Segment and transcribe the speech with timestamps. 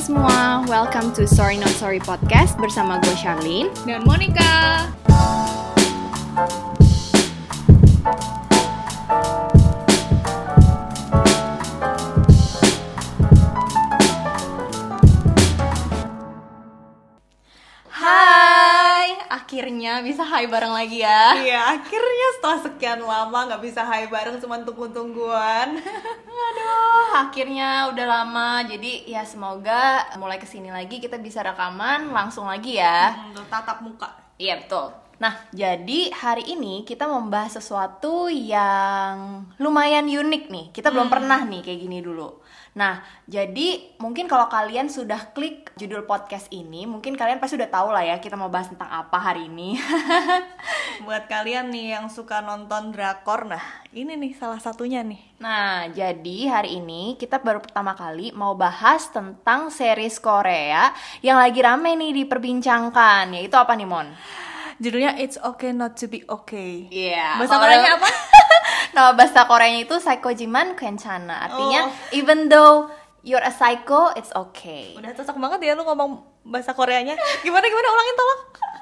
[0.00, 4.88] semua, welcome to Sorry Not Sorry Podcast bersama gue Charlene dan Monica.
[17.92, 24.08] Hai, akhirnya bisa hai bareng lagi ya Iya, akhirnya setelah sekian lama nggak bisa hai
[24.08, 25.76] bareng cuma tunggu-tungguan.
[26.70, 32.46] Aduh, akhirnya udah lama Jadi ya semoga mulai ke sini lagi kita bisa rekaman langsung
[32.46, 34.08] lagi ya Hmm, tatap muka.
[34.40, 34.94] Iya betul.
[35.20, 40.66] Nah, jadi hari ini kita membahas sesuatu yang lumayan unik nih.
[40.72, 42.40] Kita belum pernah nih kayak gini dulu.
[42.70, 47.90] Nah, jadi mungkin kalau kalian sudah klik judul podcast ini, mungkin kalian pasti udah tahu
[47.90, 49.74] lah ya kita mau bahas tentang apa hari ini.
[51.06, 55.18] Buat kalian nih yang suka nonton drakor, nah ini nih salah satunya nih.
[55.40, 60.94] nah, jadi hari ini kita baru pertama kali mau bahas tentang series Korea
[61.24, 63.34] yang lagi rame nih diperbincangkan.
[63.34, 64.06] Yaitu apa nih, Mon?
[64.80, 66.88] Judulnya It's Okay Not to Be Okay.
[66.88, 67.36] Iya.
[67.36, 68.08] Bahasa kalau Koreanya apa?
[68.96, 71.46] Nama bahasa Koreanya itu Psychojiman Kenchana.
[71.46, 72.16] Artinya Oh.
[72.16, 72.88] even though
[73.20, 74.96] you're a psycho, it's okay.
[74.96, 77.12] Udah cocok banget ya lu ngomong bahasa Koreanya.
[77.44, 78.40] Gimana gimana ulangin tolong.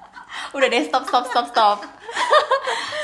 [0.56, 1.78] Udah deh stop stop stop stop.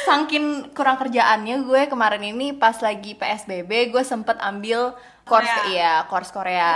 [0.05, 4.93] Sangkin kurang kerjaannya gue kemarin ini pas lagi PSBB gue sempet ambil
[5.25, 5.65] course Korea.
[5.67, 6.73] iya course Korea.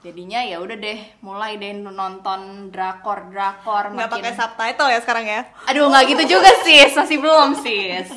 [0.00, 5.24] Jadinya ya udah deh mulai deh nonton drakor drakor Nggak makin- pakai subtitle ya sekarang
[5.24, 5.40] ya?
[5.66, 8.08] Aduh nggak gitu juga sis, masih belum sis.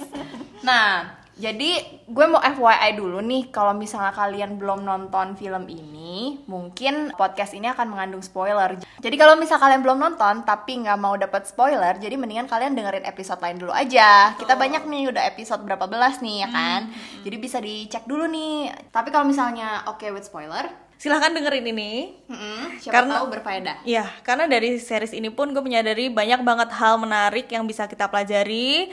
[0.61, 1.71] Nah, jadi
[2.05, 7.65] gue mau FYI dulu nih, kalau misalnya kalian belum nonton film ini, mungkin podcast ini
[7.67, 8.77] akan mengandung spoiler.
[9.01, 13.03] Jadi kalau misal kalian belum nonton tapi nggak mau dapat spoiler, jadi mendingan kalian dengerin
[13.03, 14.37] episode lain dulu aja.
[14.37, 16.81] Kita banyak nih udah episode berapa belas nih ya kan,
[17.25, 18.69] jadi bisa dicek dulu nih.
[18.93, 22.15] Tapi kalau misalnya oke with spoiler, Silahkan dengerin ini.
[22.31, 23.77] mm-mm, siapa Karena- tahu berfaedah.
[23.83, 28.07] Iya, karena dari series ini pun gue menyadari banyak banget hal menarik yang bisa kita
[28.07, 28.87] pelajari,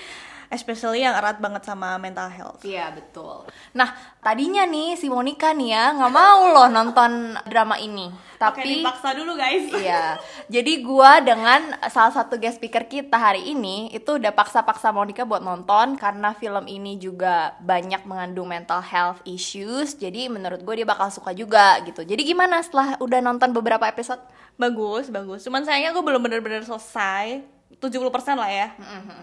[0.51, 2.61] especially yang erat banget sama mental health.
[2.67, 3.47] Iya betul.
[3.73, 8.83] Nah tadinya nih si Monica nih ya nggak mau loh nonton drama ini, Oke, tapi
[8.83, 9.71] dipaksa dulu guys.
[9.79, 10.19] iya.
[10.55, 15.41] Jadi gua dengan salah satu guest speaker kita hari ini itu udah paksa-paksa Monica buat
[15.41, 19.95] nonton karena film ini juga banyak mengandung mental health issues.
[19.95, 22.03] Jadi menurut gue dia bakal suka juga gitu.
[22.03, 24.19] Jadi gimana setelah udah nonton beberapa episode?
[24.59, 25.47] Bagus, bagus.
[25.47, 27.60] Cuman sayangnya gue belum bener-bener selesai.
[27.81, 27.97] 70%
[28.37, 28.69] lah ya.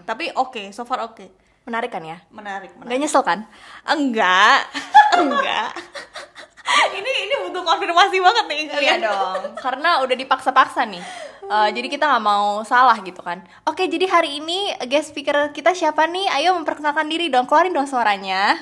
[0.02, 1.24] Tapi oke, so far oke.
[1.62, 2.18] Menarik kan ya?
[2.28, 2.98] Menarik, Gak menarik.
[2.98, 3.46] nyesel kan?
[3.84, 4.66] Enggak.
[5.20, 5.70] Enggak.
[6.90, 8.98] ini ini butuh konfirmasi banget nih Iya kalian.
[9.02, 11.00] dong, karena udah dipaksa-paksa nih.
[11.40, 13.40] Eh, jadi kita nggak mau salah gitu kan.
[13.64, 16.28] Oke, jadi hari ini guest speaker kita siapa nih?
[16.30, 18.52] Ayo memperkenalkan diri dong, keluarin dong suaranya.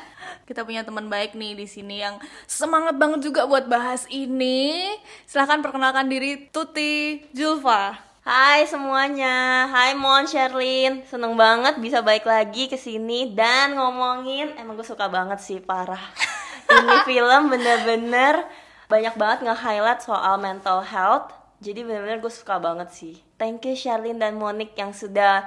[0.42, 2.14] Kita punya teman baik nih di sini yang
[2.46, 4.86] semangat banget juga buat bahas ini.
[5.24, 7.98] Silahkan perkenalkan diri Tuti Julfa.
[8.26, 11.06] Hai semuanya, hai Mon, Sherlyn.
[11.06, 14.50] Seneng banget bisa balik lagi ke sini dan ngomongin.
[14.58, 16.02] Emang gue suka banget sih, parah.
[16.74, 18.42] Ini film bener-bener
[18.90, 21.30] banyak banget nge-highlight soal mental health.
[21.62, 25.44] Jadi bener-bener gue suka banget sih Thank you Sherlyn dan Monik yang sudah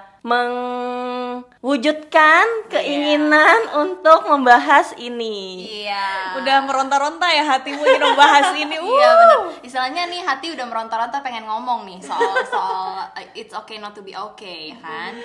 [1.60, 6.38] mewujudkan keinginan untuk membahas ini Iya.
[6.38, 8.78] Udah meronta-ronta ya hatimu ingin membahas ini.
[8.86, 9.16] Iya Uh.
[9.16, 9.40] benar.
[9.62, 14.02] Istilahnya nih hati udah meronta-ronta pengen ngomong nih soal soal uh, it's okay not to
[14.02, 15.18] be okay, ya kan?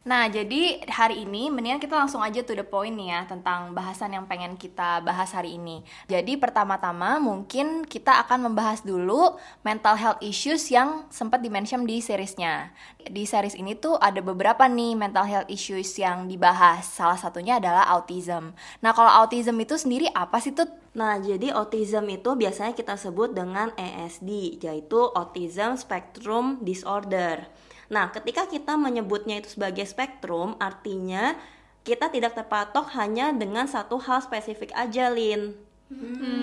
[0.00, 4.16] Nah, jadi hari ini mendingan kita langsung aja to the point nih ya tentang bahasan
[4.16, 5.84] yang pengen kita bahas hari ini.
[6.08, 12.72] Jadi pertama-tama mungkin kita akan membahas dulu mental health issues yang sempat dimention di seriesnya.
[12.96, 16.88] Di series ini tuh ada beberapa nih mental health issues yang dibahas.
[16.88, 18.56] Salah satunya adalah autism.
[18.80, 20.80] Nah, kalau autism itu sendiri apa sih tuh?
[20.96, 27.46] Nah, jadi autism itu biasanya kita sebut dengan ESD, yaitu Autism Spectrum Disorder.
[27.90, 31.34] Nah, ketika kita menyebutnya itu sebagai spektrum, artinya
[31.82, 35.58] kita tidak terpatok hanya dengan satu hal spesifik aja, Lin.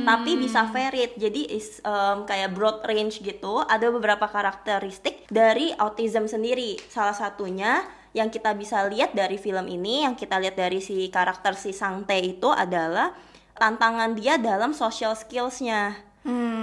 [0.03, 3.63] Tapi bisa varied, jadi is um, kayak broad range gitu.
[3.63, 6.75] Ada beberapa karakteristik dari autism sendiri.
[6.91, 11.55] Salah satunya yang kita bisa lihat dari film ini, yang kita lihat dari si karakter
[11.55, 13.15] si Sangte itu adalah
[13.55, 15.95] tantangan dia dalam social skills-nya,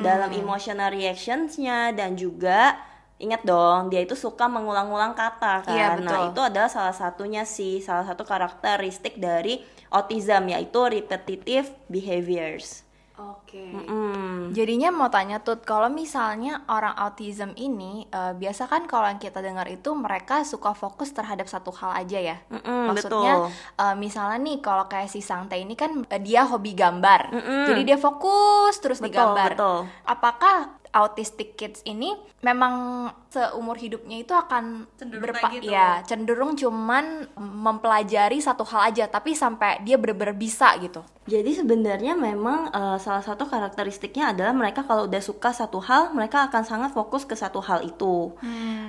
[0.04, 2.76] dalam emotional reactions-nya, dan juga
[3.18, 5.72] ingat dong dia itu suka mengulang-ulang kata kan.
[5.72, 6.30] Iya, Nah betul.
[6.34, 12.82] itu adalah salah satunya sih, salah satu karakteristik dari autism yaitu repetitive behaviors.
[13.14, 13.70] Oke.
[13.70, 14.50] Mm.
[14.50, 19.38] Jadinya mau tanya tuh, kalau misalnya orang autism ini eh, biasa kan kalau yang kita
[19.38, 22.36] dengar itu mereka suka fokus terhadap satu hal aja ya.
[22.50, 23.86] Mm-mm, Maksudnya betul.
[23.86, 27.62] eh, misalnya nih kalau kayak si Sangte ini kan eh, dia hobi gambar, Mm-mm.
[27.70, 29.50] jadi dia fokus terus di Betul, gambar.
[29.54, 29.78] betul.
[30.02, 30.56] Apakah
[30.94, 35.66] autistic kids ini memang seumur hidupnya itu akan Cenderung berpa- gitu.
[35.66, 42.12] ya cenderung cuman mempelajari satu hal aja tapi sampai dia bener-bener bisa gitu Jadi sebenarnya
[42.12, 46.92] memang eh, salah satu karakteristiknya adalah mereka kalau udah suka satu hal, mereka akan sangat
[46.92, 48.36] fokus ke satu hal itu.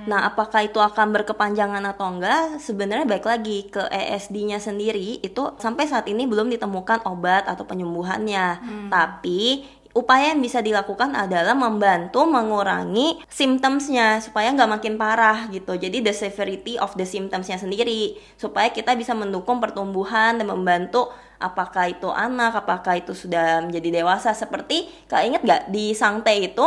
[0.04, 2.60] Nah, apakah itu akan berkepanjangan atau enggak?
[2.60, 8.60] Sebenarnya baik lagi ke ESD-nya sendiri itu sampai saat ini belum ditemukan obat atau penyembuhannya.
[8.92, 9.64] Tapi
[9.96, 15.72] upaya yang bisa dilakukan adalah membantu mengurangi symptomsnya supaya nggak makin parah gitu.
[15.72, 21.08] Jadi the severity of the symptomsnya sendiri supaya kita bisa mendukung pertumbuhan dan membantu
[21.40, 24.36] apakah itu anak, apakah itu sudah menjadi dewasa.
[24.36, 26.66] Seperti kak inget nggak di Sangte itu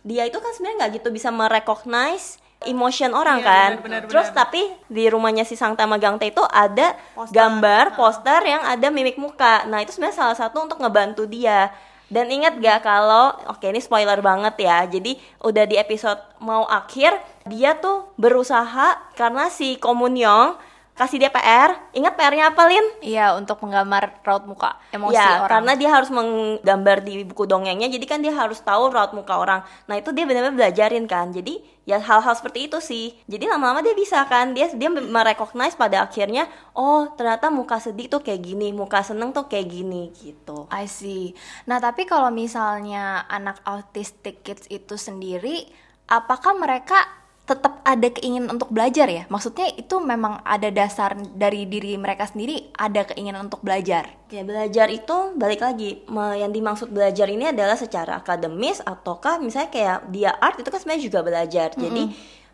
[0.00, 3.70] dia itu kan sebenarnya nggak gitu bisa merecognize emotion orang Iya, kan.
[3.80, 7.32] benar, benar, Terus tapi di rumahnya si Sangta Magangte itu ada Poster.
[7.32, 9.64] gambar poster yang ada mimik muka.
[9.64, 11.72] Nah, itu sebenarnya salah satu untuk ngebantu dia.
[12.10, 14.82] Dan ingat gak kalau oke ini spoiler banget ya.
[14.82, 15.14] Jadi
[15.46, 17.14] udah di episode mau akhir
[17.46, 20.58] dia tuh berusaha karena si Komunyong
[21.00, 21.72] kasih dia PR.
[21.96, 22.86] Ingat PR-nya apa, Lin?
[23.00, 27.88] iya untuk menggambar raut muka emosi ya, orang karena dia harus menggambar di buku dongengnya,
[27.88, 29.60] jadi kan dia harus tahu raut muka orang.
[29.88, 31.32] Nah itu dia benar-benar belajarin kan.
[31.32, 33.16] Jadi ya hal-hal seperti itu sih.
[33.24, 36.44] Jadi lama-lama dia bisa kan, dia dia merecognize pada akhirnya,
[36.76, 40.68] oh ternyata muka sedih tuh kayak gini, muka seneng tuh kayak gini gitu.
[40.68, 41.32] I see.
[41.64, 45.66] Nah, tapi kalau misalnya anak autistic kids itu sendiri,
[46.10, 47.19] apakah mereka
[47.50, 49.26] tetap ada keinginan untuk belajar ya?
[49.26, 54.06] Maksudnya itu memang ada dasar dari diri mereka sendiri ada keinginan untuk belajar.
[54.30, 59.98] Oke, belajar itu balik lagi, yang dimaksud belajar ini adalah secara akademis ataukah misalnya kayak
[60.14, 61.68] dia art itu kan sebenarnya juga belajar.
[61.74, 62.02] Jadi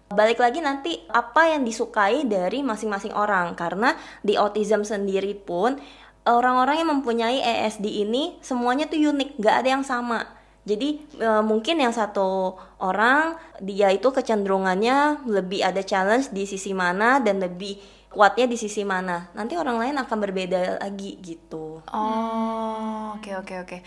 [0.06, 3.93] balik lagi nanti apa yang disukai dari masing-masing orang karena
[4.25, 5.76] di autism sendiri pun
[6.25, 10.25] orang-orang yang mempunyai ESD ini semuanya tuh unik, nggak ada yang sama.
[10.66, 17.22] Jadi e, mungkin yang satu orang dia itu kecenderungannya lebih ada challenge di sisi mana
[17.22, 17.78] dan lebih
[18.10, 19.30] kuatnya di sisi mana.
[19.38, 21.86] Nanti orang lain akan berbeda lagi gitu.
[21.86, 23.78] Oh, oke oke oke.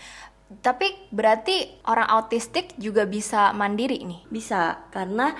[0.50, 4.20] Tapi berarti orang autistik juga bisa mandiri nih.
[4.32, 5.36] Bisa karena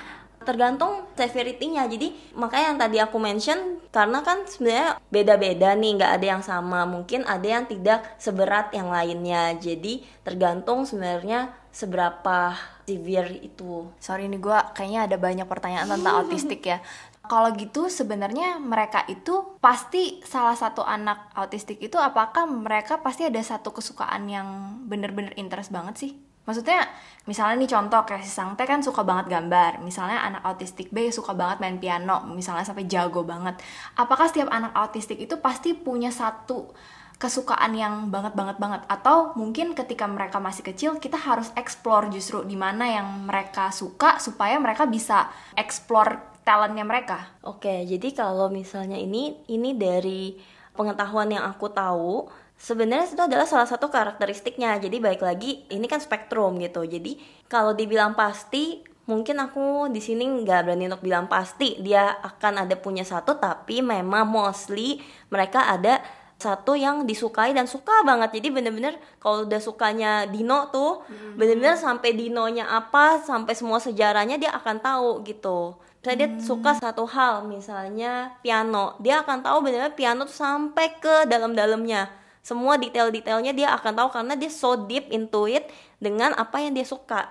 [0.51, 1.87] tergantung severity-nya.
[1.87, 6.83] Jadi makanya yang tadi aku mention karena kan sebenarnya beda-beda nih, nggak ada yang sama.
[6.83, 9.55] Mungkin ada yang tidak seberat yang lainnya.
[9.55, 13.87] Jadi tergantung sebenarnya seberapa severe itu.
[14.03, 16.83] Sorry nih gue kayaknya ada banyak pertanyaan tentang autistik ya.
[17.31, 23.39] Kalau gitu sebenarnya mereka itu pasti salah satu anak autistik itu apakah mereka pasti ada
[23.39, 24.49] satu kesukaan yang
[24.91, 26.13] bener-bener interest banget sih?
[26.49, 26.89] Maksudnya
[27.29, 29.85] misalnya nih contoh kayak si Sangte kan suka banget gambar.
[29.85, 33.61] Misalnya anak autistik B suka banget main piano, misalnya sampai jago banget.
[33.97, 36.73] Apakah setiap anak autistik itu pasti punya satu
[37.21, 42.41] kesukaan yang banget banget banget atau mungkin ketika mereka masih kecil kita harus explore justru
[42.49, 47.37] di mana yang mereka suka supaya mereka bisa explore talentnya mereka.
[47.45, 50.41] Oke, jadi kalau misalnya ini ini dari
[50.73, 54.77] pengetahuan yang aku tahu, sebenarnya itu adalah salah satu karakteristiknya.
[54.77, 56.85] Jadi baik lagi, ini kan spektrum gitu.
[56.85, 57.17] Jadi
[57.49, 61.81] kalau dibilang pasti, mungkin aku di sini nggak berani untuk bilang pasti.
[61.81, 65.01] Dia akan ada punya satu, tapi memang mostly
[65.33, 66.05] mereka ada
[66.41, 68.41] satu yang disukai dan suka banget.
[68.41, 71.05] Jadi bener-bener kalau udah sukanya Dino tuh
[71.37, 75.77] bener-bener sampai Dinonya apa sampai semua sejarahnya dia akan tahu gitu.
[76.01, 78.97] Misalnya dia suka satu hal misalnya piano.
[79.05, 84.35] Dia akan tahu bener-bener piano tuh sampai ke dalam-dalamnya semua detail-detailnya dia akan tahu karena
[84.37, 85.69] dia so deep into it
[86.01, 87.29] dengan apa yang dia suka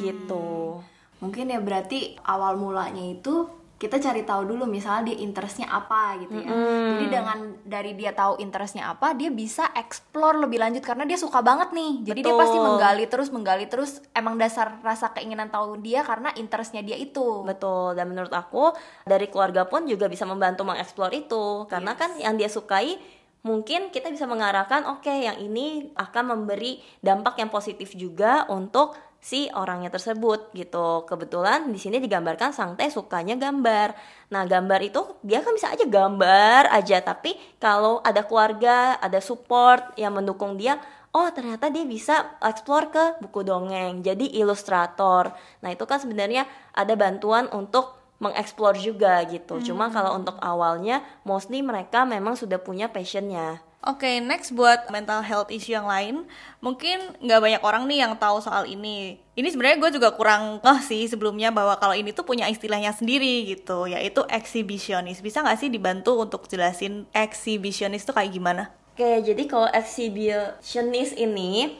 [0.00, 0.80] gitu
[1.18, 6.34] Mungkin ya berarti awal mulanya itu kita cari tahu dulu misalnya dia interestnya apa gitu
[6.34, 6.50] ya.
[6.50, 11.38] Jadi dengan dari dia tahu interestnya apa, dia bisa explore lebih lanjut karena dia suka
[11.46, 12.10] banget nih.
[12.10, 12.66] Jadi dia pasti Betul.
[12.66, 17.46] menggali terus menggali terus emang dasar rasa keinginan tahu dia karena interestnya dia itu.
[17.46, 18.74] Betul, dan menurut aku
[19.06, 22.98] dari keluarga pun juga bisa membantu mengeksplor itu karena kan yang dia sukai
[23.46, 29.50] mungkin kita bisa mengarahkan oke yang ini akan memberi dampak yang positif juga untuk si
[29.50, 31.02] orangnya tersebut gitu.
[31.06, 33.94] Kebetulan di sini digambarkan Sang Teh sukanya gambar.
[34.30, 39.98] Nah, gambar itu dia kan bisa aja gambar aja, tapi kalau ada keluarga, ada support
[39.98, 40.78] yang mendukung dia,
[41.18, 45.32] oh ternyata dia bisa explore ke buku dongeng jadi ilustrator
[45.64, 46.44] nah itu kan sebenarnya
[46.76, 52.90] ada bantuan untuk mengeksplor juga gitu cuma kalau untuk awalnya mostly mereka memang sudah punya
[52.90, 56.26] passionnya Oke, next buat mental health issue yang lain,
[56.58, 59.22] mungkin nggak banyak orang nih yang tahu soal ini.
[59.38, 63.46] Ini sebenarnya gue juga kurang oh sih sebelumnya bahwa kalau ini tuh punya istilahnya sendiri
[63.46, 65.22] gitu, yaitu exhibitionist.
[65.22, 68.74] Bisa nggak sih dibantu untuk jelasin exhibitionist tuh kayak gimana?
[68.98, 71.78] Oke, jadi kalau exhibitionist ini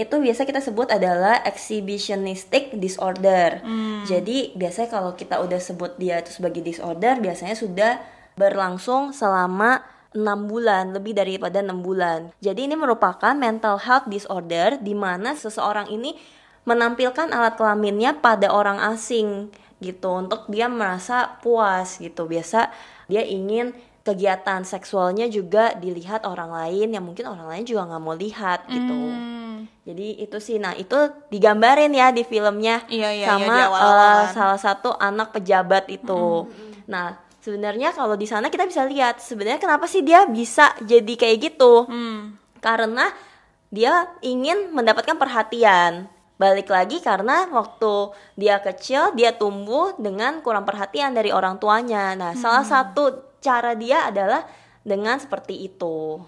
[0.00, 3.60] itu biasa kita sebut adalah exhibitionistic disorder.
[4.08, 8.00] Jadi biasanya kalau kita udah sebut dia itu sebagai disorder, biasanya sudah
[8.40, 9.84] berlangsung selama
[10.16, 12.32] enam bulan lebih daripada enam bulan.
[12.40, 16.16] Jadi ini merupakan mental health disorder di mana seseorang ini
[16.66, 22.26] menampilkan alat kelaminnya pada orang asing gitu untuk dia merasa puas gitu.
[22.26, 22.72] Biasa
[23.06, 28.16] dia ingin kegiatan seksualnya juga dilihat orang lain yang mungkin orang lain juga nggak mau
[28.16, 28.96] lihat gitu.
[28.96, 29.39] Hmm.
[29.80, 30.96] Jadi itu sih, nah itu
[31.32, 34.24] digambarin ya di filmnya Iya, iya, sama iya, di kan.
[34.36, 36.46] salah satu anak pejabat itu.
[36.84, 41.38] Nah sebenarnya kalau di sana kita bisa lihat sebenarnya kenapa sih dia bisa jadi kayak
[41.40, 41.88] gitu?
[41.88, 42.36] Hmm.
[42.60, 43.08] Karena
[43.72, 46.12] dia ingin mendapatkan perhatian.
[46.36, 52.12] Balik lagi karena waktu dia kecil dia tumbuh dengan kurang perhatian dari orang tuanya.
[52.16, 54.44] Nah salah satu cara dia adalah
[54.84, 56.20] dengan seperti itu.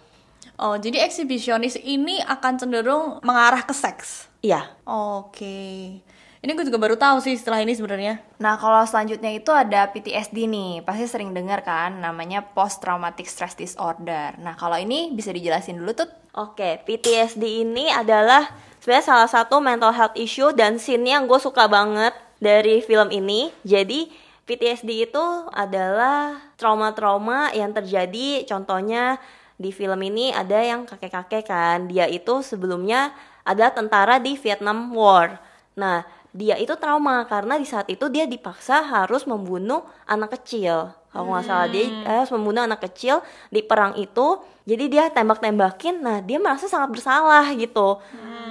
[0.61, 4.29] Oh, jadi eksibisionis ini akan cenderung mengarah ke seks.
[4.43, 4.69] Iya.
[4.85, 6.01] Oke.
[6.43, 8.19] Ini gue juga baru tahu sih setelah ini sebenarnya.
[8.43, 10.83] Nah, kalau selanjutnya itu ada PTSD nih.
[10.83, 14.35] Pasti sering dengar kan namanya post traumatic stress disorder.
[14.43, 16.11] Nah, kalau ini bisa dijelasin dulu tuh.
[16.35, 18.51] Oke, PTSD ini adalah
[18.83, 22.11] sebenarnya salah satu mental health issue dan scene yang gue suka banget
[22.43, 23.55] dari film ini.
[23.63, 24.11] Jadi
[24.43, 28.43] PTSD itu adalah trauma-trauma yang terjadi.
[28.51, 29.23] Contohnya
[29.62, 33.14] di film ini ada yang kakek-kakek kan, dia itu sebelumnya
[33.47, 35.38] adalah tentara di Vietnam War.
[35.78, 36.02] Nah,
[36.33, 40.90] dia itu trauma karena di saat itu dia dipaksa harus membunuh anak kecil.
[41.12, 43.21] Kalau nggak salah dia harus membunuh anak kecil
[43.52, 44.40] di perang itu.
[44.64, 46.00] Jadi dia tembak-tembakin.
[46.00, 48.00] Nah dia merasa sangat bersalah gitu.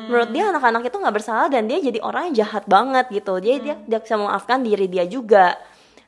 [0.06, 3.42] Menurut dia anak-anak itu nggak bersalah dan dia jadi orang yang jahat banget gitu.
[3.42, 5.58] Jadi dia dia bisa memaafkan diri dia juga.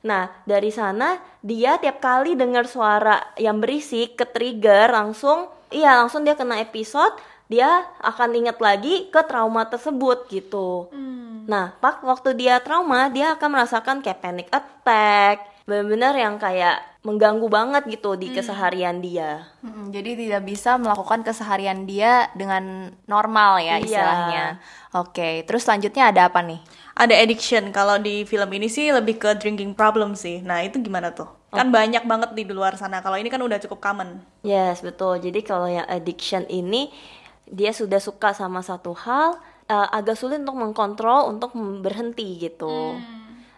[0.03, 6.27] Nah dari sana dia tiap kali dengar suara yang berisik ke trigger langsung, iya langsung
[6.27, 7.15] dia kena episode.
[7.51, 10.87] Dia akan ingat lagi ke trauma tersebut gitu.
[11.43, 17.43] Nah, pak waktu dia trauma, dia akan merasakan kayak panic attack, benar-benar yang kayak mengganggu
[17.51, 19.43] banget gitu di keseharian dia.
[19.59, 23.83] Mm, jadi tidak bisa melakukan keseharian dia dengan normal ya Iya.
[23.83, 24.45] istilahnya.
[24.95, 26.63] Oke, terus selanjutnya ada apa nih?
[26.93, 27.73] Ada addiction.
[27.73, 30.45] Kalau di film ini sih lebih ke drinking problem sih.
[30.45, 31.25] Nah, itu gimana tuh?
[31.49, 33.01] Kan banyak banget di luar sana.
[33.01, 34.21] Kalau ini kan udah cukup common.
[34.45, 35.17] Yes, betul.
[35.21, 36.93] Jadi kalau yang addiction ini
[37.49, 39.37] dia sudah suka sama satu hal,
[39.69, 42.97] eh, agak sulit untuk mengkontrol untuk berhenti gitu.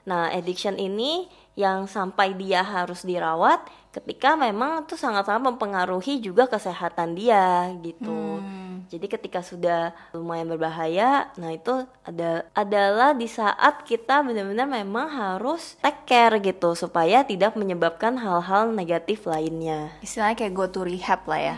[0.05, 3.63] Nah, addiction ini yang sampai dia harus dirawat
[3.95, 8.43] ketika memang itu sangat-sangat mempengaruhi juga kesehatan dia gitu.
[8.85, 15.73] Jadi ketika sudah lumayan berbahaya, nah itu ada adalah di saat kita benar-benar memang harus
[15.81, 19.89] take care gitu supaya tidak menyebabkan hal-hal negatif lainnya.
[20.05, 21.55] Istilahnya kayak go to rehab lah ya.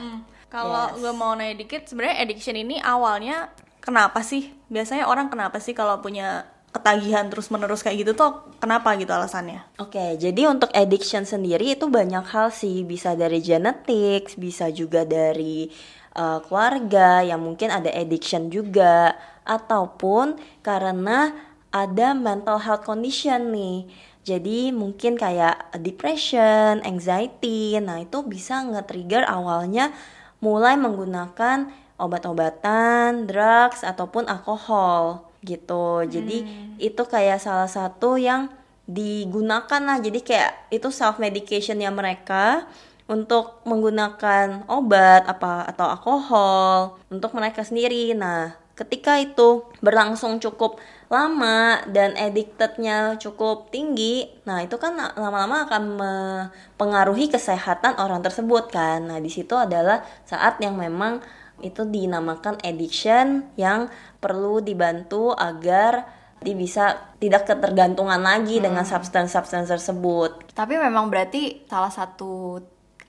[0.48, 1.04] Kalau Yes.
[1.04, 3.52] gue mau nanya dikit, sebenarnya addiction ini awalnya
[3.84, 4.56] kenapa sih?
[4.72, 6.48] Biasanya orang kenapa sih kalau punya
[6.78, 9.66] ketagihan terus menerus kayak gitu tuh kenapa gitu alasannya?
[9.82, 15.68] Oke, jadi untuk addiction sendiri itu banyak hal sih, bisa dari genetics, bisa juga dari
[16.14, 19.18] uh, keluarga yang mungkin ada addiction juga,
[19.48, 21.32] ataupun karena
[21.72, 23.88] ada mental health condition nih.
[24.28, 29.96] Jadi mungkin kayak depression, anxiety, nah itu bisa nge-trigger awalnya
[30.44, 36.06] mulai menggunakan obat-obatan, drugs ataupun alkohol gitu.
[36.06, 36.46] Jadi
[36.78, 38.50] itu kayak salah satu yang
[38.88, 40.00] digunakan lah.
[40.00, 42.66] Jadi kayak itu self medicationnya mereka
[43.08, 48.12] untuk menggunakan obat apa atau alkohol untuk mereka sendiri.
[48.12, 50.78] Nah, ketika itu berlangsung cukup
[51.08, 59.08] lama dan addictednya cukup tinggi, nah itu kan lama-lama akan mempengaruhi kesehatan orang tersebut kan.
[59.08, 61.24] Nah, di situ adalah saat yang memang
[61.58, 70.54] itu dinamakan addiction yang perlu dibantu agar dia bisa tidak ketergantungan lagi dengan substance-substance tersebut.
[70.54, 72.62] Tapi memang berarti salah satu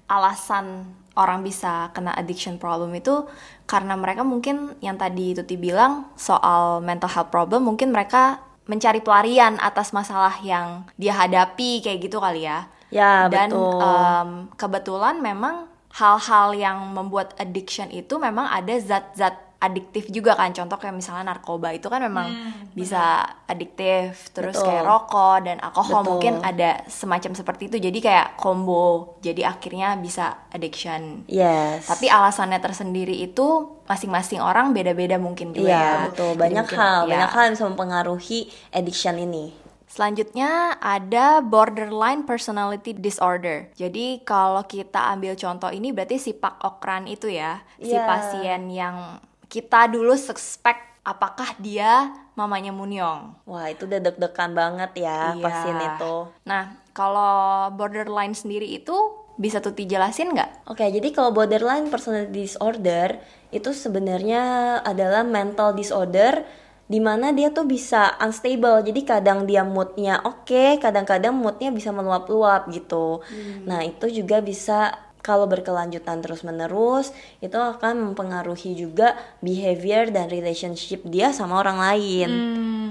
[0.09, 0.88] alasan
[1.19, 3.29] orang bisa kena addiction problem itu
[3.69, 9.57] karena mereka mungkin yang tadi itu dibilang soal mental health problem mungkin mereka mencari pelarian
[9.61, 12.69] atas masalah yang dia hadapi kayak gitu kali ya.
[12.88, 13.81] Ya, Dan betul.
[13.81, 20.79] em, kebetulan memang hal-hal yang membuat addiction itu memang ada zat-zat adiktif juga kan contoh
[20.79, 22.31] kayak misalnya narkoba itu kan memang
[22.71, 24.71] bisa adiktif terus Betul.
[24.71, 26.11] kayak rokok dan alkohol Betul.
[26.15, 31.91] mungkin ada semacam seperti itu jadi kayak combo jadi akhirnya bisa addiction Yes.
[31.91, 33.47] tapi alasannya tersendiri itu
[33.85, 36.31] masing-masing orang beda-beda mungkin juga Iya, ya betul.
[36.31, 37.11] Jadi Banyak mungkin- hal, ya.
[37.11, 39.45] banyak hal yang bisa mempengaruhi addiction ini.
[39.88, 43.73] Selanjutnya ada borderline personality disorder.
[43.75, 48.05] Jadi kalau kita ambil contoh ini berarti si Pak Okran itu ya, si Iya.
[48.05, 53.49] pasien yang kita dulu suspek apakah dia mamanya Munyong.
[53.49, 55.43] Wah itu udah deg-degan banget ya Iya.
[55.43, 56.14] pasien itu.
[56.45, 58.95] Nah, kalau borderline sendiri itu
[59.40, 60.69] bisa tuh dijelasin nggak?
[60.69, 63.17] Oke, jadi kalau borderline personality disorder
[63.49, 64.43] itu sebenarnya
[64.85, 66.45] adalah mental disorder
[66.88, 68.81] di mana dia tuh bisa unstable.
[68.85, 73.21] Jadi kadang dia moodnya oke, kadang-kadang moodnya bisa meluap-luap gitu.
[73.64, 77.13] Nah itu juga bisa kalau berkelanjutan terus-menerus
[77.45, 82.31] itu akan mempengaruhi juga behavior dan relationship dia sama orang lain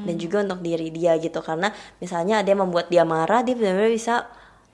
[0.05, 3.91] dan juga untuk diri dia gitu karena misalnya ada yang membuat dia marah dia benar-benar
[3.91, 4.27] bisa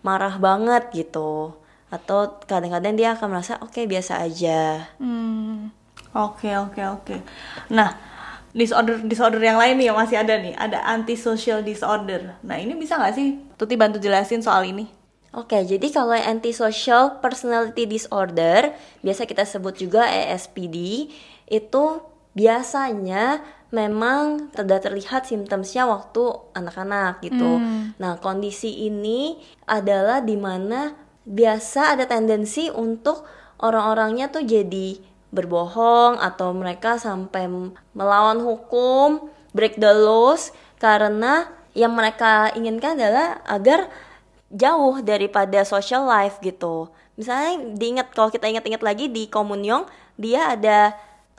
[0.03, 1.55] marah banget gitu
[1.93, 5.69] atau kadang-kadang dia akan merasa oke biasa aja Hmm.
[6.13, 7.15] Oke oke oke.
[7.73, 7.89] Nah
[8.53, 12.37] disorder disorder yang lain nih yang masih ada nih ada antisocial disorder.
[12.45, 14.85] Nah ini bisa nggak sih Tuti bantu jelasin soal ini?
[15.33, 21.09] Oke, jadi kalau antisocial personality disorder, biasa kita sebut juga ASPD,
[21.49, 21.83] itu
[22.37, 23.41] biasanya
[23.73, 27.57] memang tidak terlihat simptomsnya waktu anak-anak gitu.
[27.97, 30.93] Nah, kondisi ini adalah di mana
[31.25, 33.25] biasa ada tendensi untuk
[33.57, 35.01] orang-orangnya tuh jadi
[35.33, 37.49] berbohong atau mereka sampai
[37.97, 43.89] melawan hukum, break the laws karena yang mereka inginkan adalah agar
[44.53, 46.93] jauh daripada social life gitu.
[47.17, 50.93] Misalnya diingat kalau kita ingat-ingat lagi di Komunyong dia ada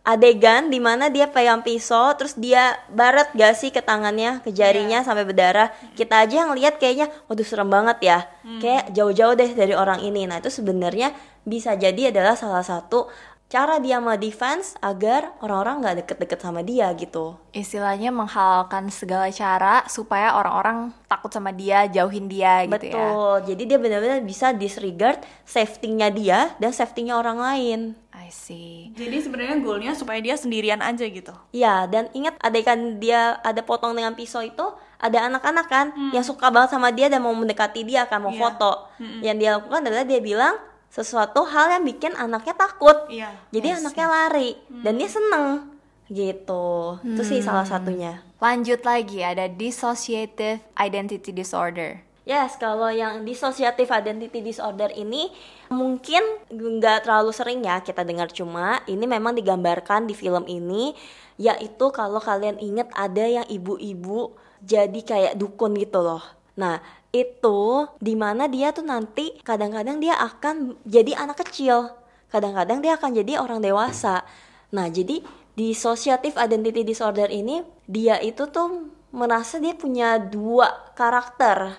[0.04, 5.00] adegan di mana dia pegang pisau terus dia baret gak sih ke tangannya, ke jarinya
[5.00, 5.72] sampai berdarah.
[5.96, 8.18] Kita aja yang lihat kayaknya waduh serem banget ya.
[8.60, 10.28] Kayak jauh-jauh deh dari orang ini.
[10.28, 11.16] Nah, itu sebenarnya
[11.48, 13.08] bisa jadi adalah salah satu
[13.46, 17.38] cara dia mau defense agar orang-orang nggak deket-deket sama dia gitu.
[17.54, 22.98] Istilahnya menghalalkan segala cara supaya orang-orang takut sama dia, jauhin dia gitu ya.
[22.98, 23.34] Betul.
[23.54, 27.80] Jadi dia benar-benar bisa disregard safety-nya dia dan safety-nya orang lain.
[28.14, 28.90] I see.
[28.96, 31.34] Jadi sebenarnya goalnya supaya dia sendirian aja gitu.
[31.52, 34.64] Iya, dan ingat adegan dia ada potong dengan pisau itu
[34.98, 38.40] ada anak-anak kan yang suka banget sama dia dan mau mendekati dia kan mau Iya.
[38.40, 38.72] foto.
[39.20, 40.56] Yang dia lakukan adalah dia bilang
[40.94, 43.10] sesuatu hal yang bikin anaknya takut.
[43.10, 43.34] Iya.
[43.50, 45.74] Jadi anaknya lari dan dia seneng
[46.06, 47.02] gitu.
[47.02, 48.22] Itu sih salah satunya.
[48.38, 51.98] Lanjut lagi ada dissociative identity disorder.
[52.24, 55.28] Yes, kalau yang dissociative identity disorder ini
[55.68, 60.96] mungkin nggak terlalu sering ya kita dengar cuma ini memang digambarkan di film ini
[61.36, 64.32] yaitu kalau kalian ingat ada yang ibu-ibu
[64.64, 66.24] jadi kayak dukun gitu loh.
[66.56, 66.80] Nah,
[67.14, 71.94] itu di mana dia tuh nanti kadang-kadang dia akan jadi anak kecil,
[72.34, 74.26] kadang-kadang dia akan jadi orang dewasa.
[74.74, 75.22] Nah, jadi
[75.54, 81.78] dissociative identity disorder ini dia itu tuh merasa dia punya dua karakter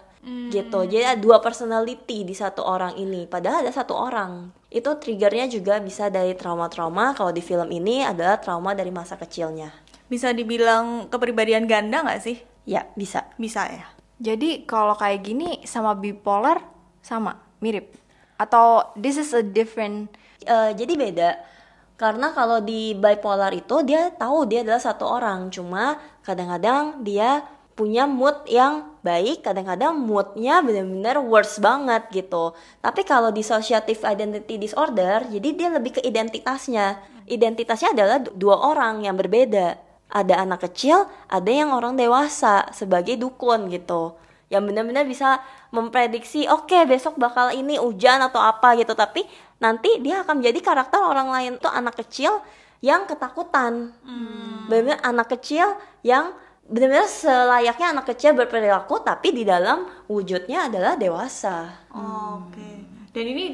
[0.50, 0.80] gitu.
[0.90, 3.30] Jadi ada dua personality di satu orang ini.
[3.30, 4.50] Padahal ada satu orang.
[4.74, 7.14] Itu triggernya juga bisa dari trauma-trauma.
[7.14, 9.70] Kalau di film ini adalah trauma dari masa kecilnya.
[10.10, 12.38] Bisa dibilang kepribadian ganda nggak sih?
[12.66, 13.30] ya bisa.
[13.38, 13.95] Bisa ya.
[14.20, 16.64] Jadi kalau kayak gini sama bipolar
[17.04, 17.92] sama, mirip.
[18.40, 20.12] Atau this is a different?
[20.44, 21.30] Eh, jadi beda.
[21.96, 25.52] Karena kalau di bipolar itu dia tahu dia adalah satu orang.
[25.52, 27.44] Cuma kadang-kadang dia
[27.76, 32.56] punya mood yang baik kadang-kadang moodnya benar-benar worse banget gitu.
[32.80, 37.04] Tapi kalau dissociative identity disorder jadi dia lebih ke identitasnya.
[37.28, 43.18] Identitasnya adalah du- dua orang yang berbeda ada anak kecil ada yang orang dewasa sebagai
[43.18, 44.16] dukun gitu.
[44.48, 45.42] Yang benar-benar bisa
[45.74, 48.94] memprediksi oke besok bakal ini hujan atau apa gitu.
[48.94, 49.26] Tapi
[49.58, 51.52] nanti dia akan menjadi karakter orang lain.
[51.58, 52.40] Tuh anak kecil
[52.86, 53.92] yang ketakutan.
[54.70, 55.74] Benar-benar anak kecil
[56.06, 56.32] yang
[56.66, 61.86] benar-benar selayaknya anak kecil berperilaku tapi di dalam wujudnya adalah dewasa.
[61.94, 62.86] Oke.
[63.16, 63.46] Dan ini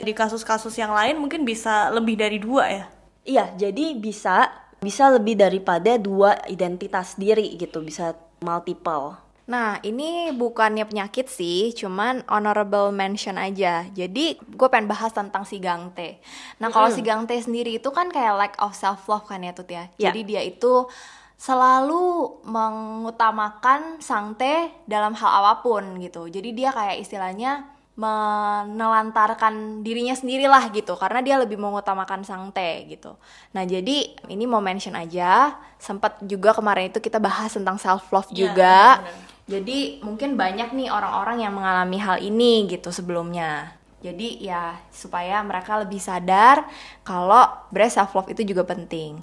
[0.00, 2.84] di kasus-kasus yang lain mungkin bisa lebih dari dua ya.
[3.20, 4.48] iya jadi bisa
[4.80, 12.22] bisa lebih daripada dua identitas diri gitu bisa multiple Nah, ini bukannya penyakit sih, cuman
[12.30, 13.82] honorable mention aja.
[13.90, 16.22] Jadi, gue pengen bahas tentang si Gangte.
[16.62, 19.66] Nah, kalau si Gangte sendiri itu kan kayak lack of self love kan ya, Tut
[19.66, 19.90] ya.
[19.98, 20.14] Ya.
[20.14, 20.86] Jadi dia itu
[21.34, 26.30] selalu mengutamakan sangte dalam hal apa pun gitu.
[26.30, 33.20] Jadi dia kayak istilahnya menelantarkan dirinya sendiri lah gitu karena dia lebih mengutamakan sangte gitu.
[33.52, 38.32] Nah, jadi ini mau mention aja, sempat juga kemarin itu kita bahas tentang self love
[38.32, 38.78] Iya, juga.
[39.04, 39.28] benar-benar.
[39.50, 43.74] Jadi mungkin banyak nih orang-orang yang mengalami hal ini gitu sebelumnya.
[44.00, 46.64] Jadi ya supaya mereka lebih sadar
[47.04, 49.20] kalau breast self love itu juga penting.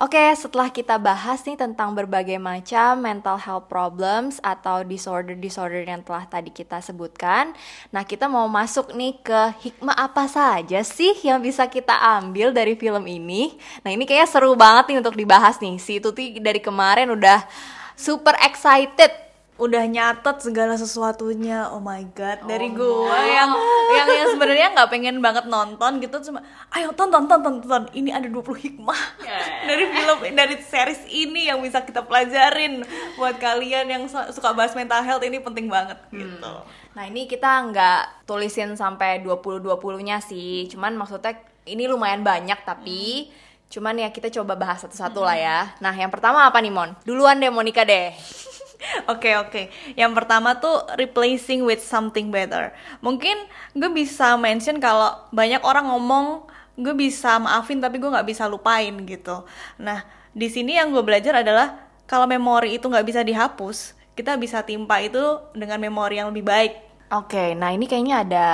[0.00, 6.24] Oke, setelah kita bahas nih tentang berbagai macam mental health problems atau disorder-disorder yang telah
[6.24, 7.52] tadi kita sebutkan,
[7.92, 12.80] nah kita mau masuk nih ke hikmah apa saja sih yang bisa kita ambil dari
[12.80, 13.60] film ini.
[13.84, 15.76] Nah ini kayaknya seru banget nih untuk dibahas nih.
[15.76, 17.44] Si Tuti dari kemarin udah
[17.92, 19.29] super excited
[19.60, 21.68] udah nyatet segala sesuatunya.
[21.68, 23.52] Oh my god dari Oh gua yang
[24.00, 26.40] yang yang sebenarnya nggak pengen banget nonton gitu cuma
[26.72, 29.00] ayo tonton tonton tonton ini ada 20 hikmah
[29.68, 32.80] dari film dari series ini yang bisa kita pelajarin
[33.20, 36.54] buat kalian yang su- suka bahas mental health ini penting banget gitu.
[36.96, 43.28] Nah ini kita nggak tulisin sampai 20-20-nya sih Cuman maksudnya ini lumayan banyak tapi
[43.70, 45.58] Cuman ya kita coba bahas satu-satu lah ya.
[45.78, 46.90] Nah yang pertama apa nih Mon?
[47.06, 48.10] Duluan deh Monica deh
[49.12, 52.72] Oke oke, yang pertama tuh replacing with something better.
[53.04, 53.36] Mungkin
[53.76, 56.48] gue bisa mention kalau banyak orang ngomong
[56.80, 59.44] gue bisa maafin tapi gue nggak bisa lupain gitu.
[59.76, 64.64] Nah di sini yang gue belajar adalah kalau memori itu nggak bisa dihapus, kita bisa
[64.64, 66.72] timpa itu dengan memori yang lebih baik.
[67.10, 68.46] Oke, nah ini kayaknya ada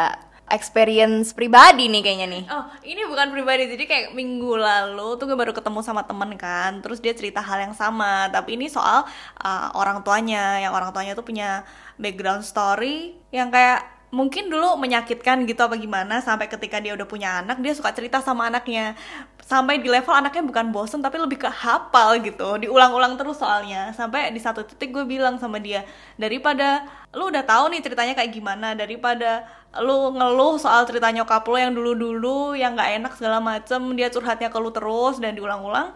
[0.47, 3.67] experience pribadi nih kayaknya nih Oh, ini bukan pribadi.
[3.67, 6.79] Jadi kayak minggu lalu tuh gue baru ketemu sama temen kan.
[6.85, 8.31] Terus dia cerita hal yang sama.
[8.31, 9.03] Tapi ini soal
[9.43, 10.63] uh, orang tuanya.
[10.63, 11.67] Yang orang tuanya tuh punya
[11.99, 17.43] background story yang kayak mungkin dulu menyakitkan gitu apa gimana sampai ketika dia udah punya
[17.43, 18.95] anak dia suka cerita sama anaknya.
[19.47, 23.91] Sampai di level anaknya bukan bosen tapi lebih ke hafal gitu diulang-ulang terus soalnya.
[23.95, 25.83] Sampai di satu titik gue bilang sama dia
[26.19, 29.47] daripada lu udah tahu nih ceritanya kayak gimana daripada
[29.83, 34.49] lu ngeluh soal cerita nyokap lo yang dulu-dulu yang nggak enak segala macem dia curhatnya
[34.49, 35.93] ke lu terus dan diulang-ulang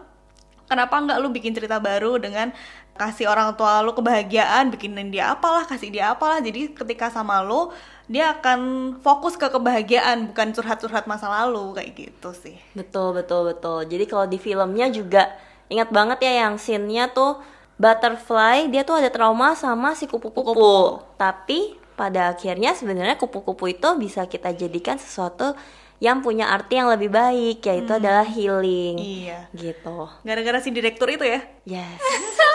[0.69, 2.53] kenapa nggak lu bikin cerita baru dengan
[2.95, 6.37] kasih orang tua lu kebahagiaan bikinin dia apalah kasih dia apalah.
[6.43, 7.73] Jadi ketika sama lu
[8.11, 8.59] dia akan
[8.99, 13.87] fokus ke kebahagiaan bukan curhat-curhat masa lalu kayak gitu sih Betul, betul, betul.
[13.87, 15.31] Jadi kalau di filmnya juga
[15.71, 17.39] ingat banget ya yang scene-nya tuh
[17.79, 20.99] butterfly dia tuh ada trauma sama si kupu-kupu.
[21.15, 25.55] Tapi pada akhirnya sebenarnya kupu-kupu itu bisa kita jadikan sesuatu
[26.01, 28.97] yang punya arti yang lebih baik yaitu adalah healing.
[28.97, 29.97] iya Gitu.
[30.19, 32.01] gara-gara si direktur itu ya Yes.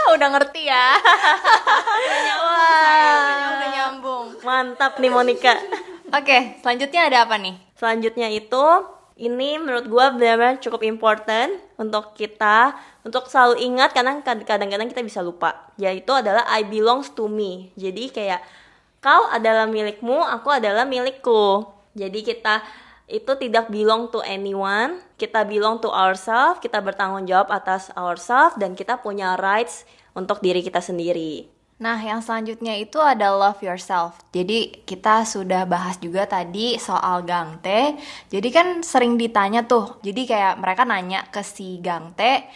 [0.09, 0.94] Udah ngerti ya
[2.37, 5.54] Wah, udah nyambung Mantap nih Monica.
[6.09, 7.59] Oke, selanjutnya ada apa nih?
[7.74, 8.64] Selanjutnya itu
[9.16, 15.02] ini menurut gua benar-benar cukup important untuk kita untuk selalu ingat karena kad- kadang-kadang kita
[15.02, 15.66] bisa lupa.
[15.74, 17.74] Yaitu adalah I belongs to me.
[17.74, 18.38] Jadi kayak
[19.00, 21.66] kau adalah milikmu, aku adalah milikku.
[21.92, 22.62] Jadi kita
[23.07, 28.75] itu tidak belong to anyone, kita belong to ourselves, kita bertanggung jawab atas ourselves dan
[28.75, 29.87] kita punya rights
[30.19, 31.47] untuk diri kita sendiri.
[31.77, 34.16] Nah, yang selanjutnya itu ada love yourself.
[34.33, 38.01] Jadi, kita sudah bahas juga tadi soal Gangte.
[38.33, 40.01] Jadi kan sering ditanya tuh.
[40.01, 42.49] Jadi kayak mereka nanya ke si Gangte,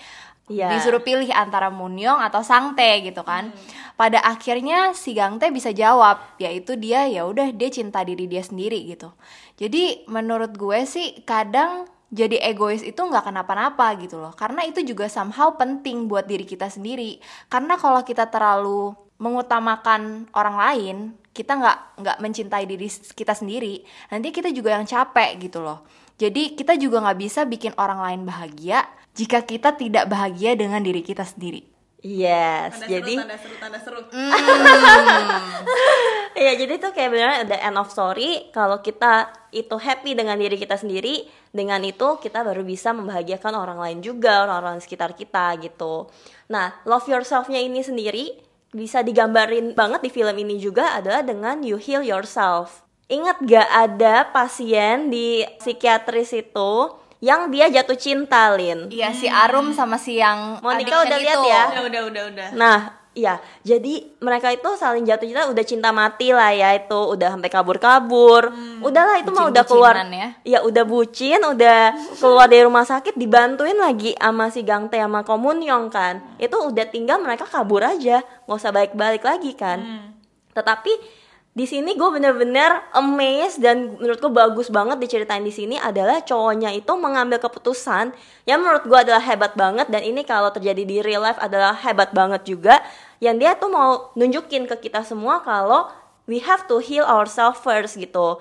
[0.51, 0.67] Iya.
[0.75, 3.55] disuruh pilih antara Munyong atau Sangte gitu kan.
[3.95, 8.83] Pada akhirnya si Gangte bisa jawab, yaitu dia ya udah dia cinta diri dia sendiri
[8.91, 9.15] gitu.
[9.61, 14.33] Jadi menurut gue sih kadang jadi egois itu nggak kenapa-napa gitu loh.
[14.33, 17.20] Karena itu juga somehow penting buat diri kita sendiri.
[17.53, 20.96] Karena kalau kita terlalu mengutamakan orang lain
[21.37, 25.85] kita nggak nggak mencintai diri kita sendiri nanti kita juga yang capek gitu loh.
[26.16, 31.05] Jadi kita juga nggak bisa bikin orang lain bahagia jika kita tidak bahagia dengan diri
[31.05, 34.01] kita sendiri Yes, jadi tanda seru tanda seru
[36.41, 38.49] Iya, jadi tuh kayak beneran ada end of story.
[38.57, 43.77] Kalau kita itu happy dengan diri kita sendiri, dengan itu kita baru bisa membahagiakan orang
[43.77, 46.09] lain juga, orang-orang sekitar kita gitu.
[46.49, 48.33] Nah, love yourself-nya ini sendiri
[48.73, 52.87] bisa digambarin banget di film ini juga adalah dengan you heal yourself.
[53.11, 56.73] Ingat gak ada pasien di psikiatris itu
[57.21, 58.89] yang dia jatuh cinta, Lin?
[58.89, 61.65] iya si Arum sama si yang Monica udah lihat ya?
[61.69, 63.37] udah udah udah udah Nah, iya.
[63.61, 68.49] Jadi mereka itu saling jatuh cinta udah cinta mati lah ya itu, udah sampai kabur-kabur.
[68.81, 70.01] Udahlah itu mah udah keluar.
[70.01, 70.29] Ya.
[70.49, 75.93] Iya, udah bucin, udah keluar dari rumah sakit dibantuin lagi sama si Gangte sama Komunyong
[75.93, 76.25] kan.
[76.41, 80.09] Itu udah tinggal mereka kabur aja, nggak usah balik-balik lagi kan.
[80.57, 86.71] Tetapi di sini gue bener-bener amazed dan menurutku bagus banget diceritain di sini adalah cowoknya
[86.71, 88.15] itu mengambil keputusan
[88.47, 92.15] yang menurut gue adalah hebat banget dan ini kalau terjadi di real life adalah hebat
[92.15, 92.79] banget juga
[93.19, 95.91] yang dia tuh mau nunjukin ke kita semua kalau
[96.31, 98.39] we have to heal ourselves first gitu.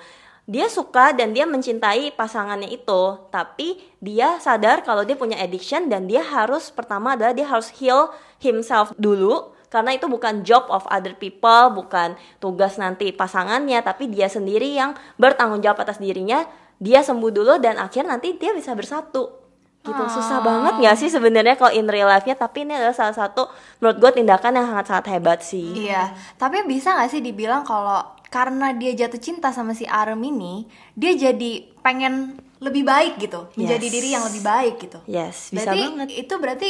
[0.50, 3.02] Dia suka dan dia mencintai pasangannya itu
[3.34, 8.14] tapi dia sadar kalau dia punya addiction dan dia harus pertama adalah dia harus heal
[8.38, 14.26] himself dulu karena itu bukan job of other people, bukan tugas nanti pasangannya, tapi dia
[14.26, 16.44] sendiri yang bertanggung jawab atas dirinya.
[16.78, 19.38] Dia sembuh dulu dan akhir nanti dia bisa bersatu.
[19.80, 23.48] gitu susah banget nggak sih sebenarnya kalau in real life-nya tapi ini adalah salah satu
[23.80, 28.04] menurut gue tindakan yang sangat sangat hebat sih Iya, tapi bisa nggak sih dibilang kalau
[28.28, 33.82] karena dia jatuh cinta sama si Arem ini, dia jadi pengen lebih baik gitu, menjadi
[33.82, 33.94] Yes.
[33.96, 35.00] diri yang lebih baik gitu.
[35.08, 36.70] yes bisa berarti banget itu berarti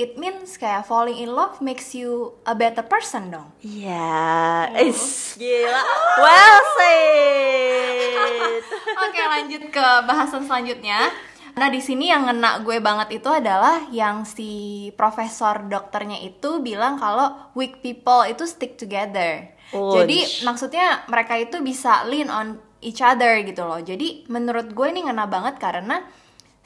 [0.00, 3.52] it means kayak falling in love makes you a better person dong.
[3.60, 5.82] Iya, is gila,
[6.24, 8.64] well said.
[9.04, 11.12] Oke, lanjut ke bahasan selanjutnya.
[11.60, 16.96] Nah, di sini yang ngena gue banget itu adalah yang si profesor dokternya itu bilang
[16.96, 19.52] kalau weak people itu stick together.
[19.70, 20.42] Jadi Unch.
[20.48, 23.82] maksudnya mereka itu bisa lean on each other gitu loh.
[23.82, 26.00] Jadi menurut gue ini ngena banget karena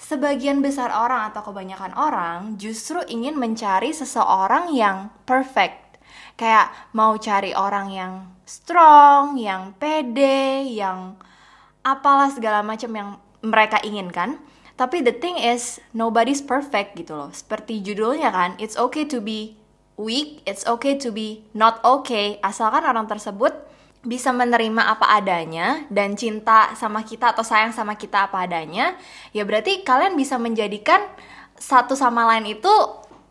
[0.04, 5.96] sebagian besar orang atau kebanyakan orang justru ingin mencari seseorang yang perfect.
[6.36, 8.12] Kayak mau cari orang yang
[8.44, 11.16] strong, yang pede, yang
[11.80, 14.36] apalah segala macam yang mereka inginkan.
[14.74, 17.30] Tapi the thing is nobody's perfect gitu loh.
[17.32, 19.56] Seperti judulnya kan, it's okay to be
[19.96, 22.42] weak, it's okay to be not okay.
[22.42, 23.54] Asalkan orang tersebut
[24.04, 28.94] bisa menerima apa adanya dan cinta sama kita atau sayang sama kita apa adanya,
[29.32, 31.00] ya berarti kalian bisa menjadikan
[31.56, 32.70] satu sama lain itu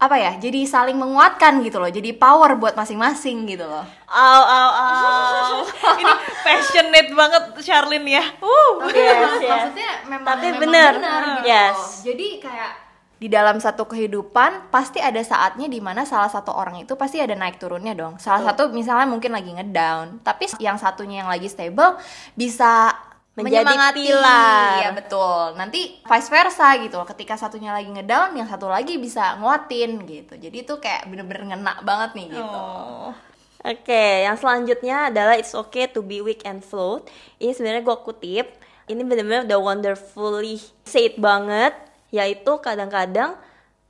[0.03, 0.35] apa ya?
[0.35, 1.87] Jadi saling menguatkan gitu loh.
[1.87, 3.87] Jadi power buat masing-masing gitu loh.
[4.11, 5.63] Au au au.
[5.95, 8.25] Ini passionate banget Charlene ya.
[8.43, 8.83] Uh.
[8.91, 9.47] Yes, yes.
[9.47, 10.91] Maksudnya memang Tapi memang bener.
[10.99, 11.47] benar gitu.
[11.47, 11.77] Yes.
[12.03, 12.82] Jadi kayak
[13.23, 17.31] di dalam satu kehidupan pasti ada saatnya di mana salah satu orang itu pasti ada
[17.31, 18.19] naik turunnya dong.
[18.19, 21.95] Salah satu misalnya mungkin lagi ngedown, tapi yang satunya yang lagi stable
[22.35, 22.91] bisa
[23.39, 24.03] Menjadi menyemangati.
[24.03, 24.75] pilar.
[24.83, 25.43] Iya betul.
[25.55, 27.07] Nanti vice versa gitu loh.
[27.07, 30.35] Ketika satunya lagi ngedown, yang satu lagi bisa nguatin gitu.
[30.35, 32.59] Jadi itu kayak bener-bener ngena banget nih gitu.
[32.59, 33.15] Oh.
[33.63, 37.07] Oke, yang selanjutnya adalah it's okay to be weak and float.
[37.39, 38.47] Ini sebenarnya gue kutip.
[38.91, 41.71] Ini benar-benar udah wonderfully said banget.
[42.13, 43.35] Yaitu kadang-kadang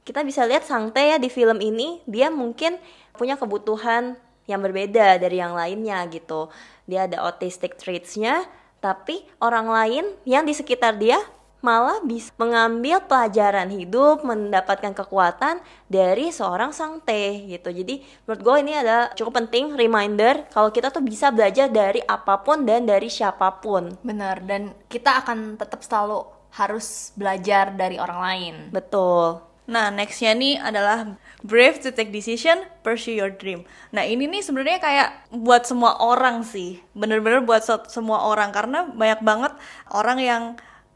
[0.08, 2.80] kita bisa lihat Sangte ya di film ini dia mungkin
[3.16, 4.16] punya kebutuhan
[4.48, 6.52] yang berbeda dari yang lainnya gitu.
[6.88, 8.44] Dia ada autistic traits-nya,
[8.84, 11.20] tapi orang lain yang di sekitar dia
[11.64, 17.72] malah bisa mengambil pelajaran hidup, mendapatkan kekuatan dari seorang sangte gitu.
[17.72, 22.44] Jadi menurut gue ini adalah cukup penting reminder kalau kita tuh bisa belajar dari apa
[22.44, 23.96] pun dan dari siapa pun.
[24.04, 24.44] Bener.
[24.44, 28.56] Dan kita akan tetap selalu harus belajar dari orang lain.
[28.70, 29.42] Betul.
[29.64, 33.64] Nah, nextnya nih adalah brave to take decision, pursue your dream.
[33.96, 38.84] Nah, ini nih sebenarnya kayak buat semua orang sih, bener-bener buat se- semua orang karena
[38.92, 39.54] banyak banget
[39.88, 40.44] orang yang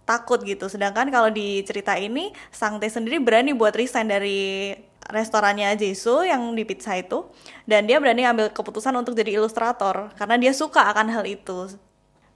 [0.04, 0.68] takut gitu.
[0.68, 4.76] Sedangkan kalau di cerita ini, Sang Tae sendiri berani buat resign dari
[5.08, 7.24] restorannya Jisoo yang di pizza itu,
[7.64, 11.72] dan dia berani ambil keputusan untuk jadi ilustrator karena dia suka akan hal itu.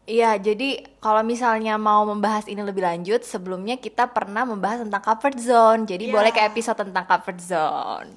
[0.10, 5.38] Iya, jadi kalau misalnya mau membahas ini lebih lanjut, sebelumnya kita pernah membahas tentang comfort
[5.38, 5.82] zone.
[5.86, 6.14] Jadi Iya.
[6.18, 8.10] boleh ke episode tentang comfort zone.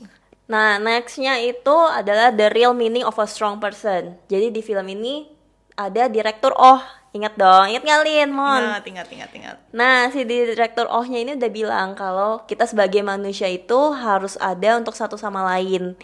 [0.49, 4.17] Nah, nextnya itu adalah the real meaning of a strong person.
[4.29, 5.29] Jadi di film ini
[5.77, 6.81] ada direktur Oh,
[7.13, 8.63] ingat dong, ingat nggak Lin, Mon?
[8.65, 9.57] Nah, tinggal tinggal tinggal.
[9.73, 14.97] Nah, si direktur Oh-nya ini udah bilang kalau kita sebagai manusia itu harus ada untuk
[14.97, 15.97] satu sama lain.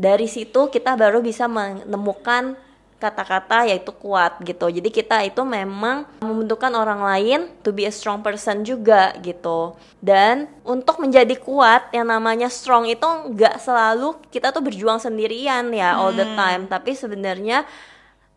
[0.00, 2.56] Dari situ kita baru bisa menemukan
[3.00, 4.68] kata-kata yaitu kuat gitu.
[4.68, 9.72] Jadi kita itu memang membentukkan orang lain to be a strong person juga gitu.
[9.98, 15.96] Dan untuk menjadi kuat yang namanya strong itu nggak selalu kita tuh berjuang sendirian ya
[15.96, 16.68] all the time.
[16.68, 17.64] Tapi sebenarnya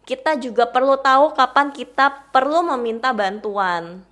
[0.04, 4.04] kita juga perlu tahu kapan kita perlu meminta bantuan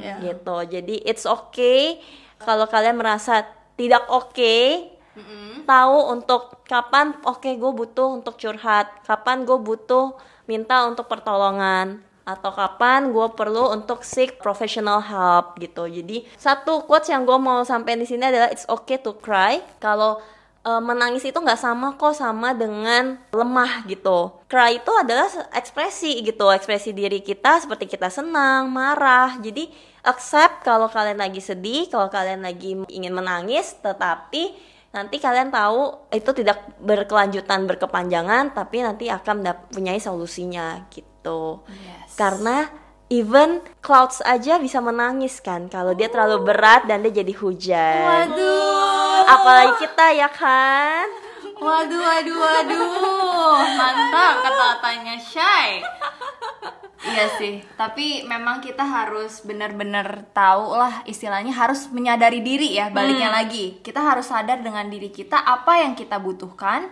[0.00, 0.20] Ya.
[0.20, 0.56] gitu.
[0.68, 1.96] Jadi it's okay
[2.36, 4.56] kalau kalian merasa tidak oke,
[5.64, 12.50] tahu untuk kapan oke gue butuh untuk curhat, kapan gue butuh minta untuk pertolongan atau
[12.56, 15.84] kapan gue perlu untuk seek professional help gitu.
[15.84, 19.60] Jadi satu quotes yang gue mau sampai di sini adalah it's okay to cry.
[19.76, 20.18] Kalau
[20.64, 24.40] eh, menangis itu nggak sama kok sama dengan lemah gitu.
[24.48, 29.36] Cry itu adalah ekspresi gitu, ekspresi diri kita seperti kita senang, marah.
[29.44, 29.68] Jadi
[30.04, 36.30] accept kalau kalian lagi sedih, kalau kalian lagi ingin menangis, tetapi nanti kalian tahu itu
[36.30, 39.42] tidak berkelanjutan berkepanjangan, tapi nanti akan
[39.74, 41.66] punyai solusinya gitu.
[41.66, 42.14] Yes.
[42.14, 42.70] Karena
[43.10, 48.06] even clouds aja bisa menangis kan kalau dia terlalu berat dan dia jadi hujan.
[48.06, 49.26] Waduh.
[49.26, 51.23] Apalagi kita ya kan?
[51.54, 53.58] Waduh, waduh, waduh.
[53.78, 55.82] Mantap kata-katanya Shy.
[57.04, 63.28] Iya sih, tapi memang kita harus benar-benar tahu lah istilahnya harus menyadari diri ya baliknya
[63.28, 63.78] lagi.
[63.84, 66.88] Kita harus sadar dengan diri kita apa yang kita butuhkan.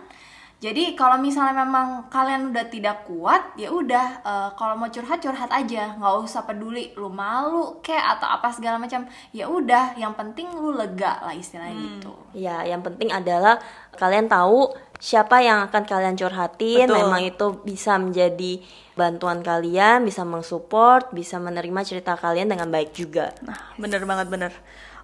[0.63, 5.51] Jadi kalau misalnya memang kalian udah tidak kuat, ya udah eh, kalau mau curhat curhat
[5.51, 9.03] aja, nggak usah peduli lu malu kayak atau apa segala macam.
[9.35, 12.15] Ya udah, yang penting lu lega lah istilahnya gitu.
[12.31, 13.59] Ya, yang penting adalah
[13.99, 14.71] kalian tahu
[15.03, 16.87] siapa yang akan kalian curhatin.
[16.87, 16.95] Betul.
[16.95, 18.63] Memang itu bisa menjadi
[18.95, 23.35] bantuan kalian, bisa mensupport, bisa menerima cerita kalian dengan baik juga.
[23.43, 24.55] Nah, bener banget bener.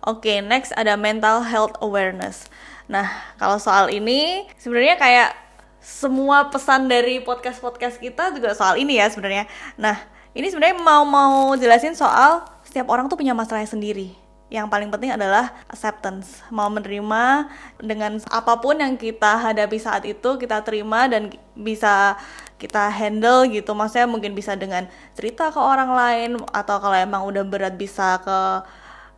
[0.07, 2.47] Oke, next ada mental health awareness.
[2.87, 5.48] Nah, kalau soal ini sebenarnya kayak
[5.79, 9.47] semua pesan dari podcast-podcast kita juga soal ini ya sebenarnya.
[9.79, 9.95] Nah,
[10.35, 14.13] ini sebenarnya mau mau jelasin soal setiap orang tuh punya masalahnya sendiri.
[14.49, 20.41] Yang paling penting adalah acceptance, mau menerima dengan apa pun yang kita hadapi saat itu
[20.41, 22.17] kita terima dan bisa
[22.57, 23.77] kita handle gitu.
[23.77, 28.39] Maksudnya mungkin bisa dengan cerita ke orang lain atau kalau emang udah berat bisa ke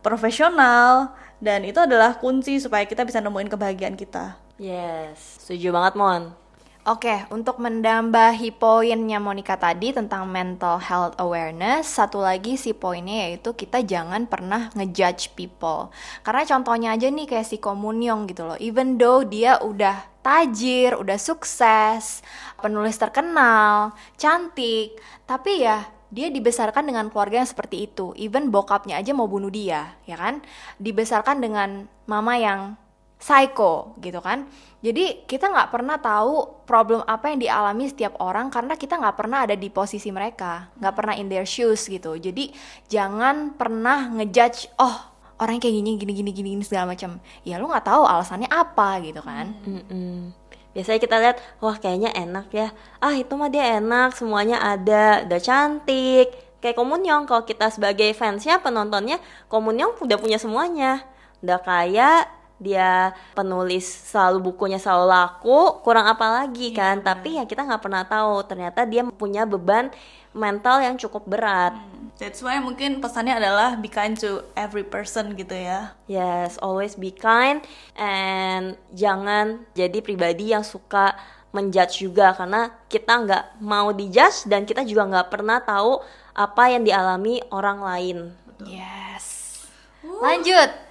[0.04, 4.36] profesional dan itu adalah kunci supaya kita bisa nemuin kebahagiaan kita.
[4.60, 6.41] Yes, setuju banget Mon.
[6.82, 13.54] Oke, untuk menambahi poinnya Monica tadi tentang mental health awareness, satu lagi si poinnya yaitu
[13.54, 15.94] kita jangan pernah ngejudge people.
[16.26, 18.58] Karena contohnya aja nih kayak si Komunyong gitu loh.
[18.58, 22.26] Even though dia udah tajir, udah sukses,
[22.58, 24.98] penulis terkenal, cantik,
[25.30, 28.10] tapi ya dia dibesarkan dengan keluarga yang seperti itu.
[28.18, 30.42] Even bokapnya aja mau bunuh dia, ya kan?
[30.82, 32.81] Dibesarkan dengan mama yang
[33.22, 34.50] psycho gitu kan.
[34.82, 39.46] Jadi kita nggak pernah tahu problem apa yang dialami setiap orang karena kita nggak pernah
[39.46, 42.18] ada di posisi mereka, nggak pernah in their shoes gitu.
[42.18, 42.50] Jadi
[42.90, 47.22] jangan pernah ngejudge, oh orang kayak gini gini gini gini, segala macam.
[47.46, 49.54] Ya lu nggak tahu alasannya apa gitu kan.
[49.70, 50.34] Mm-mm.
[50.72, 52.74] Biasanya kita lihat, wah kayaknya enak ya.
[53.04, 56.32] Ah itu mah dia enak, semuanya ada, udah cantik.
[56.62, 59.18] Kayak Komunyong, kalau kita sebagai fansnya, penontonnya,
[59.50, 61.04] Komunyong udah punya semuanya.
[61.42, 62.24] Udah kaya,
[62.62, 67.02] dia penulis selalu bukunya selalu laku, kurang apa lagi kan?
[67.02, 69.90] Tapi ya kita nggak pernah tahu, ternyata dia punya beban
[70.32, 71.74] mental yang cukup berat.
[72.22, 75.98] That's why mungkin pesannya adalah be kind to every person gitu ya.
[76.06, 77.66] Yes, always be kind
[77.98, 81.18] and jangan jadi pribadi yang suka
[81.52, 86.00] menjudge juga karena kita nggak mau dijudge dan kita juga nggak pernah tahu
[86.32, 88.18] apa yang dialami orang lain.
[88.64, 89.66] Yes.
[90.06, 90.91] Lanjut.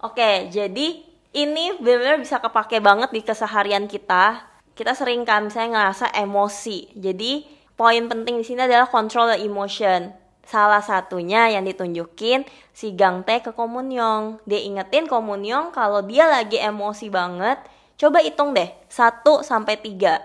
[0.00, 0.96] Oke, jadi
[1.36, 4.48] ini benar-benar bisa kepake banget di keseharian kita.
[4.72, 6.88] Kita sering kan misalnya ngerasa emosi.
[6.96, 7.44] Jadi
[7.76, 10.08] poin penting di sini adalah control the emotion.
[10.40, 14.40] Salah satunya yang ditunjukin si Gang Tae ke Komunyong.
[14.48, 17.60] Dia ingetin Komunyong kalau dia lagi emosi banget,
[18.00, 20.16] coba hitung deh 1 sampai 3.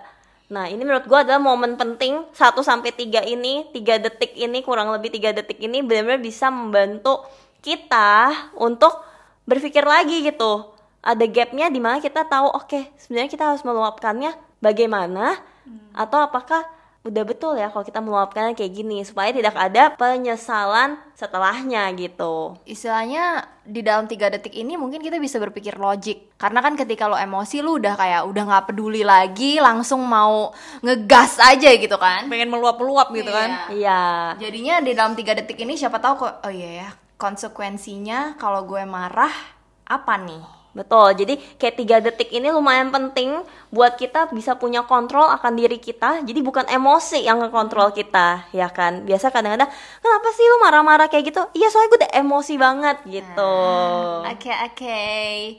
[0.56, 4.88] Nah, ini menurut gua adalah momen penting 1 sampai 3 ini, 3 detik ini kurang
[4.96, 7.28] lebih 3 detik ini benar-benar bisa membantu
[7.60, 9.15] kita untuk
[9.46, 10.74] berpikir lagi gitu.
[11.00, 15.38] Ada gapnya di mana kita tahu oke sebenarnya kita harus meluapkannya bagaimana?
[15.94, 16.66] Atau apakah
[17.06, 19.06] udah betul ya kalau kita meluapkannya kayak gini?
[19.06, 22.58] Supaya tidak ada penyesalan setelahnya gitu.
[22.66, 26.34] Istilahnya di dalam tiga detik ini mungkin kita bisa berpikir logik.
[26.42, 30.50] Karena kan ketika lo emosi lo udah kayak udah nggak peduli lagi langsung mau
[30.82, 32.26] ngegas aja gitu kan.
[32.26, 33.38] Pengen meluap-meluap gitu Iya.
[33.38, 33.50] kan.
[33.70, 34.02] iya.
[34.42, 38.84] Jadinya di dalam tiga detik ini siapa tahu kok oh iya ya konsekuensinya kalau gue
[38.84, 39.34] marah
[39.86, 40.66] apa nih?
[40.76, 43.32] betul jadi kayak tiga detik ini lumayan penting
[43.72, 48.68] buat kita bisa punya kontrol akan diri kita jadi bukan emosi yang ngekontrol kita ya
[48.68, 49.72] kan biasa kadang-kadang
[50.04, 53.56] kenapa sih lu marah-marah kayak gitu iya soalnya gue udah emosi banget gitu
[54.26, 55.04] Oke oke.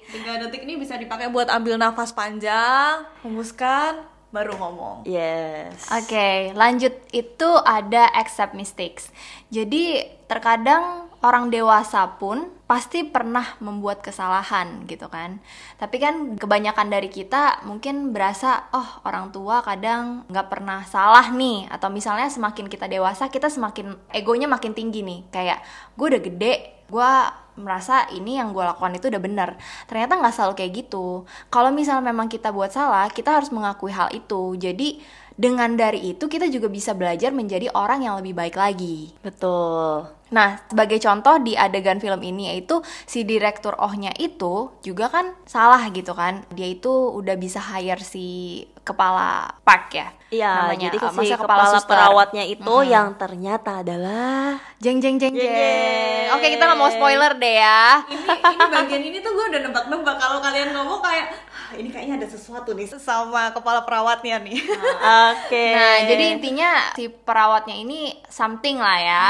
[0.05, 4.05] Tiga detik ini bisa dipakai buat ambil nafas panjang, hembuskan,
[4.37, 5.09] baru ngomong.
[5.09, 9.09] yes Oke, lanjut itu ada accept mistakes.
[9.49, 15.39] Jadi terkadang orang dewasa pun pasti pernah membuat kesalahan gitu kan.
[15.81, 21.71] Tapi kan kebanyakan dari kita mungkin berasa oh orang tua kadang nggak pernah salah nih.
[21.73, 25.21] Atau misalnya semakin kita dewasa kita semakin egonya makin tinggi nih.
[25.31, 25.63] Kayak
[25.95, 26.55] gue udah gede,
[26.91, 27.13] gue
[27.57, 29.51] merasa ini yang gue lakukan itu udah bener
[29.89, 31.25] ternyata nggak selalu kayak gitu.
[31.49, 34.57] Kalau misalnya memang kita buat salah kita harus mengakui hal itu.
[34.57, 35.01] Jadi
[35.37, 39.13] dengan dari itu kita juga bisa belajar menjadi orang yang lebih baik lagi.
[39.21, 40.09] Betul.
[40.27, 45.87] Nah, sebagai contoh di adegan film ini yaitu si direktur ohnya itu juga kan salah
[45.93, 46.43] gitu kan.
[46.51, 50.09] Dia itu udah bisa hire si kepala park ya.
[50.27, 51.87] Iya, jadi eh, si maksudnya kepala, suster.
[51.87, 55.55] perawatnya itu yang ternyata adalah Jeng jeng jeng Jeng, jeng.
[55.55, 56.27] jeng.
[56.35, 58.03] Oke, kita nggak mau spoiler deh ya.
[58.07, 62.15] Ini ini bagian ini tuh gue udah nebak-nebak kalau kalian ngomong kayak "Ah, ini kayaknya
[62.19, 64.59] ada sesuatu nih sama kepala perawatnya nih.
[65.31, 65.67] Oke.
[65.73, 69.27] Nah, jadi intinya si perawatnya ini something lah ya.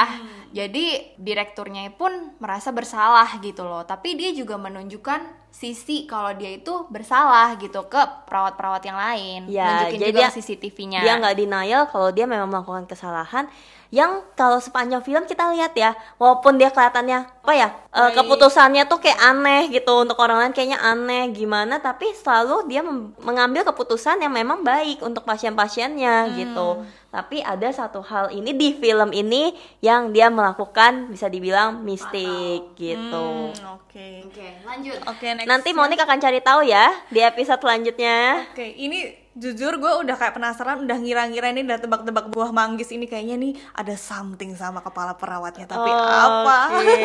[0.50, 3.84] Jadi direkturnya pun merasa bersalah gitu loh.
[3.84, 7.96] Tapi dia juga menunjukkan sisi kalau dia itu bersalah gitu ke
[8.28, 9.40] perawat-perawat yang lain.
[9.48, 11.00] Ya, Nunjukin jadi juga dia- CCTV-nya.
[11.00, 13.48] Dia nggak denial kalau dia memang melakukan kesalahan
[13.94, 18.18] yang kalau sepanjang film kita lihat ya, walaupun dia kelihatannya apa ya, Baik.
[18.18, 22.82] keputusannya tuh kayak aneh gitu untuk orang lain kayaknya aneh gimana, tapi selalu dia
[23.22, 26.82] mengambil keputusan yang memang baik untuk pasien-pasiennya gitu.
[27.14, 33.54] Tapi ada satu hal ini di film ini yang dia melakukan bisa dibilang mistik gitu.
[33.54, 34.26] Hmm, Oke.
[34.28, 34.98] Oke, lanjut.
[35.08, 35.45] Oke, next.
[35.46, 38.50] Nanti Monik akan cari tahu ya di episode selanjutnya.
[38.50, 43.06] Oke, ini jujur gue udah kayak penasaran, udah ngira-ngira ini udah tebak-tebak buah manggis ini
[43.06, 46.58] kayaknya nih ada something sama kepala perawatnya, tapi apa?
[46.82, 46.98] Oke.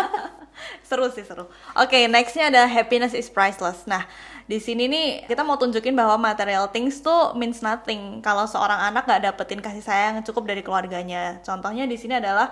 [0.88, 1.44] seru sih seru.
[1.76, 3.84] Oke, nextnya ada happiness is priceless.
[3.84, 4.08] Nah,
[4.48, 9.04] di sini nih kita mau tunjukin bahwa material things tuh means nothing kalau seorang anak
[9.04, 11.44] gak dapetin kasih sayang yang cukup dari keluarganya.
[11.44, 12.48] Contohnya di sini adalah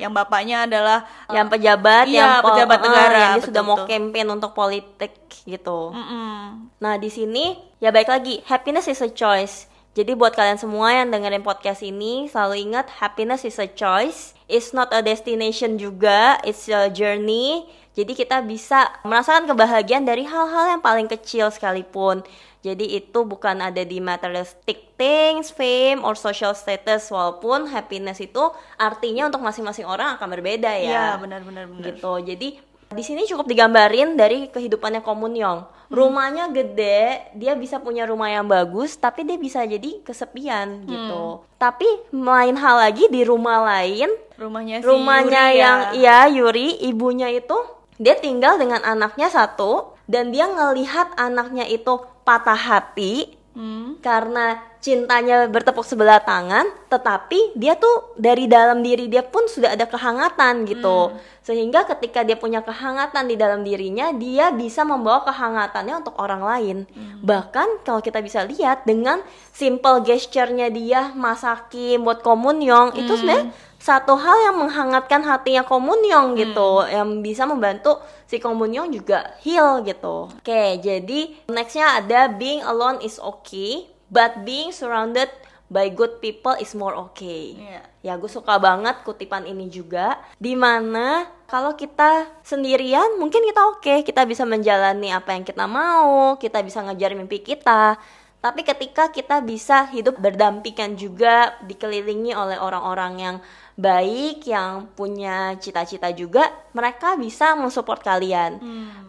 [0.00, 3.78] yang bapaknya adalah yang pejabat Iya, yang pejabat eh, negara, yang dia betul, sudah mau
[3.86, 5.12] campaign untuk politik
[5.46, 5.94] gitu.
[5.94, 6.70] Mm-mm.
[6.82, 9.70] Nah, di sini ya baik lagi, happiness is a choice.
[9.94, 14.34] Jadi buat kalian semua yang dengerin podcast ini, selalu ingat happiness is a choice.
[14.50, 17.70] It's not a destination juga, it's a journey.
[17.94, 22.26] Jadi kita bisa merasakan kebahagiaan dari hal-hal yang paling kecil sekalipun.
[22.64, 27.12] Jadi itu bukan ada di materialistic things, fame, or social status.
[27.12, 28.40] Walaupun happiness itu
[28.74, 31.84] artinya untuk masing-masing orang akan berbeda Iya, ya benar-benar benar.
[31.84, 32.12] gitu.
[32.24, 32.48] Jadi
[32.88, 35.92] di sini cukup digambarin dari kehidupannya Komunyong.
[35.92, 41.44] Rumahnya gede, dia bisa punya rumah yang bagus, tapi dia bisa jadi kesepian gitu.
[41.60, 45.92] Tapi lain hal lagi di rumah lain, Rumahnya si rumahnya Yuri yang ya.
[45.92, 47.54] iya Yuri, ibunya itu
[47.94, 54.02] dia tinggal dengan anaknya satu dan dia ngelihat anaknya itu patah hati Hmm.
[54.02, 59.86] karena cintanya bertepuk sebelah tangan, tetapi dia tuh dari dalam diri dia pun sudah ada
[59.86, 61.14] kehangatan gitu.
[61.38, 66.76] Sehingga ketika dia punya kehangatan di dalam dirinya, dia bisa membawa kehangatannya untuk orang lain.
[67.22, 69.22] Bahkan kalau kita bisa lihat dengan
[69.54, 73.54] simple gesture-nya dia masakin buat komunyong, itu sebenarnya
[73.84, 80.32] satu hal yang menghangatkan hatinya komunyong gitu, yang bisa membantu si komunyong juga heal gitu.
[80.32, 85.28] Oke, jadi nextnya ada being alone is okay, but being surrounded
[85.68, 87.60] by good people is more okay.
[87.60, 87.82] Iya.
[88.00, 93.94] Ya, gue suka banget kutipan ini juga, di mana kalau kita sendirian mungkin kita oke,
[94.00, 98.00] kita bisa menjalani apa yang kita mau, kita bisa ngejar mimpi kita.
[98.44, 103.36] Tapi ketika kita bisa hidup berdampingan juga, dikelilingi oleh orang-orang yang
[103.74, 108.62] baik, yang punya cita-cita juga, mereka bisa mensupport kalian.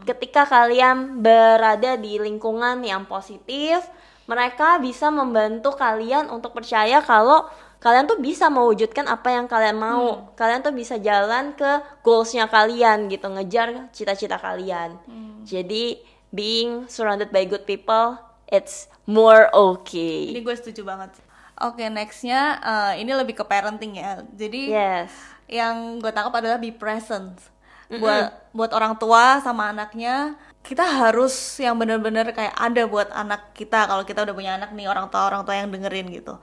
[0.05, 3.85] Ketika kalian berada di lingkungan yang positif,
[4.25, 7.45] mereka bisa membantu kalian untuk percaya kalau
[7.77, 10.33] kalian tuh bisa mewujudkan apa yang kalian mau.
[10.33, 14.97] Kalian tuh bisa jalan ke goalsnya kalian gitu, ngejar cita-cita kalian.
[15.45, 16.01] Jadi
[16.33, 18.17] being surrounded by good people,
[18.49, 20.33] it's more okay.
[20.33, 21.21] Ini gue setuju banget.
[21.55, 24.23] Oke, nextnya eh, ini lebih ke parenting ya.
[24.35, 25.11] Jadi Yes.
[25.47, 27.39] yang gue tangkap adalah be present.
[27.85, 30.35] Buat buat orang tua sama anaknya,
[30.65, 34.89] kita harus yang bener-bener kayak ada buat anak kita kalau kita udah punya anak nih
[34.89, 36.33] orang tua orang tua yang dengerin gitu.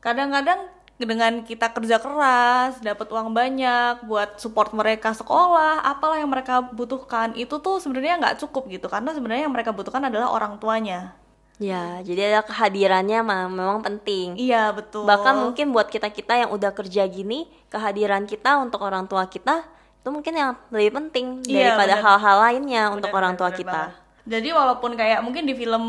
[0.00, 6.60] Kadang-kadang dengan kita kerja keras, dapat uang banyak buat support mereka sekolah, apalah yang mereka
[6.60, 11.16] butuhkan, itu tuh sebenarnya nggak cukup gitu karena sebenarnya yang mereka butuhkan adalah orang tuanya.
[11.60, 14.32] Ya, jadi ada kehadirannya ma- memang penting.
[14.40, 15.04] Iya betul.
[15.04, 19.68] Bahkan mungkin buat kita-kita yang udah kerja gini, kehadiran kita untuk orang tua kita
[20.00, 23.72] itu mungkin yang lebih penting Iya, daripada hal-hal lainnya untuk Benar, orang tua benar kita.
[23.92, 23.94] banget.
[24.24, 25.84] Jadi walaupun kayak mungkin di film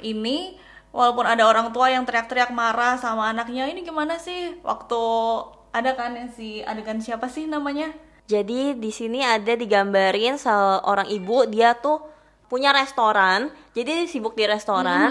[0.00, 0.56] ini
[0.96, 5.00] walaupun ada orang tua yang teriak-teriak marah sama anaknya ini gimana sih waktu
[5.72, 7.92] ada kan yang si adegan siapa sih namanya?
[8.24, 12.00] Jadi di sini ada digambarin seorang ibu dia tuh
[12.52, 15.08] punya restoran, jadi sibuk di restoran,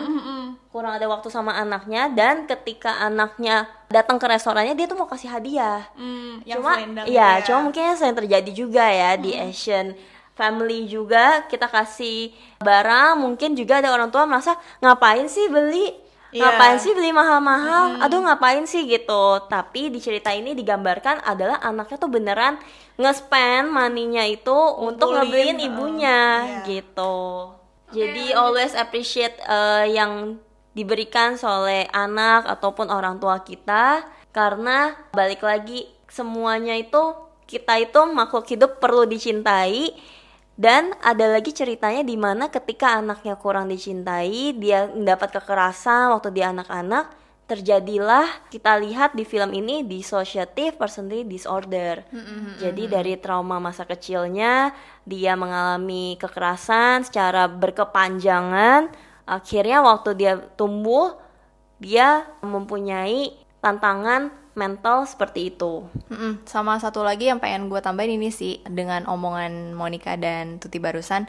[0.69, 5.33] kurang ada waktu sama anaknya dan ketika anaknya datang ke restorannya dia tuh mau kasih
[5.33, 5.89] hadiah.
[5.97, 6.77] Hmm, yang cuma
[7.09, 9.97] iya, gitu cuma mungkin yang sering terjadi juga ya di Asian
[10.37, 12.29] family juga kita kasih
[12.61, 15.97] barang mungkin juga ada orang tua merasa ngapain sih beli
[16.31, 16.47] Iya.
[16.47, 17.99] ngapain sih beli mahal-mahal?
[17.99, 19.43] Aduh ngapain sih gitu?
[19.51, 22.55] Tapi di cerita ini digambarkan adalah anaknya tuh beneran
[22.95, 26.63] nge-spend money-nya itu untuk Ngumpulin, ngebeliin uh, ibunya iya.
[26.63, 27.17] gitu.
[27.91, 30.39] Jadi always appreciate uh, yang
[30.71, 34.07] diberikan oleh anak ataupun orang tua kita.
[34.31, 37.11] Karena balik lagi semuanya itu
[37.43, 39.91] kita itu makhluk hidup perlu dicintai
[40.59, 46.51] dan ada lagi ceritanya di mana ketika anaknya kurang dicintai dia mendapat kekerasan waktu dia
[46.51, 47.21] anak-anak
[47.51, 51.99] terjadilah kita lihat di film ini dissociative personality disorder.
[52.63, 54.71] Jadi dari trauma masa kecilnya
[55.03, 58.87] dia mengalami kekerasan secara berkepanjangan,
[59.27, 61.19] akhirnya waktu dia tumbuh
[61.75, 65.87] dia mempunyai tantangan mental seperti itu.
[66.11, 66.43] Mm-mm.
[66.43, 71.25] Sama satu lagi yang pengen gue tambahin ini sih dengan omongan Monica dan Tuti barusan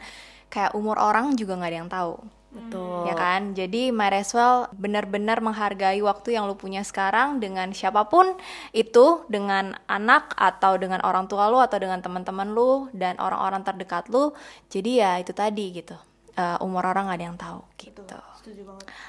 [0.51, 2.15] kayak umur orang juga nggak ada yang tahu.
[2.53, 3.09] Betul.
[3.09, 3.57] Ya kan?
[3.57, 8.37] Jadi might as well benar-benar menghargai waktu yang lu punya sekarang dengan siapa pun
[8.77, 14.05] itu, dengan anak atau dengan orang tua lu atau dengan teman-teman lu dan orang-orang terdekat
[14.13, 14.37] lu.
[14.69, 15.97] Jadi ya itu tadi gitu.
[16.37, 18.01] Eh, umur orang nggak ada yang tahu gitu.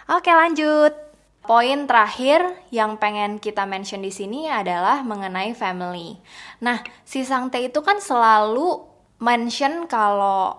[0.08, 1.13] Oke, lanjut.
[1.44, 2.40] Poin terakhir
[2.72, 6.16] yang pengen kita mention di sini adalah mengenai family.
[6.64, 8.80] Nah, si Sangte itu kan selalu
[9.20, 10.56] mention kalau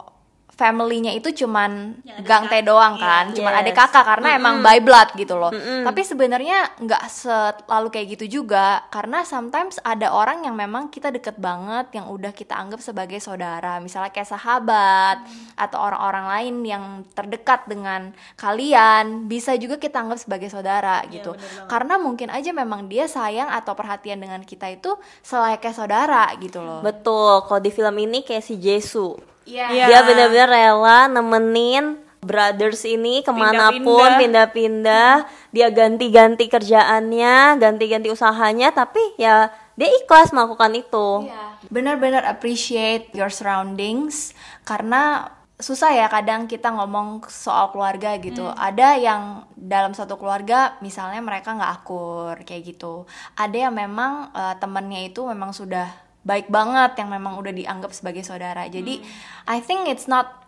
[0.55, 3.61] family-nya itu cuman Gang Tae doang kan, cuman Yes.
[3.67, 5.51] adik kakak karena emang by blood gitu loh.
[5.55, 11.35] Tapi sebenarnya nggak selalu kayak gitu juga karena sometimes ada orang yang memang kita deket
[11.35, 15.27] banget yang udah kita anggap sebagai saudara, misalnya kayak sahabat
[15.59, 21.35] atau orang-orang lain yang terdekat dengan kalian bisa juga kita anggap sebagai saudara gitu.
[21.67, 26.79] Karena mungkin aja memang dia sayang atau perhatian dengan kita itu selayaknya saudara gitu loh.
[26.79, 29.34] Betul, kalau di film ini kayak si Jesu.
[29.45, 29.65] Iya.
[29.71, 29.85] Iya.
[29.89, 38.73] Dia benar-benar rela nemenin brothers ini ke mana pun pindah-pindah, dia ganti-ganti kerjaannya, ganti-ganti usahanya,
[38.73, 41.29] tapi ya dia ikhlas melakukan itu.
[41.29, 41.45] Iya.
[41.69, 44.33] Benar-benar appreciate your surroundings
[44.65, 48.51] karena susah ya kadang kita ngomong soal keluarga gitu.
[48.51, 53.07] Ada yang dalam satu keluarga misalnya mereka nggak akur kayak gitu.
[53.39, 58.25] Ada yang memang eh, temennya itu memang sudah baik banget yang memang udah dianggap sebagai
[58.25, 58.65] saudara.
[58.65, 58.99] Jadi
[59.45, 60.43] I think it's not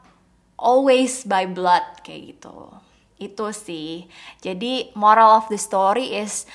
[0.57, 2.73] always by blood kayak gitu.
[3.21, 4.09] Itu sih.
[4.41, 6.49] Jadi moral of the story is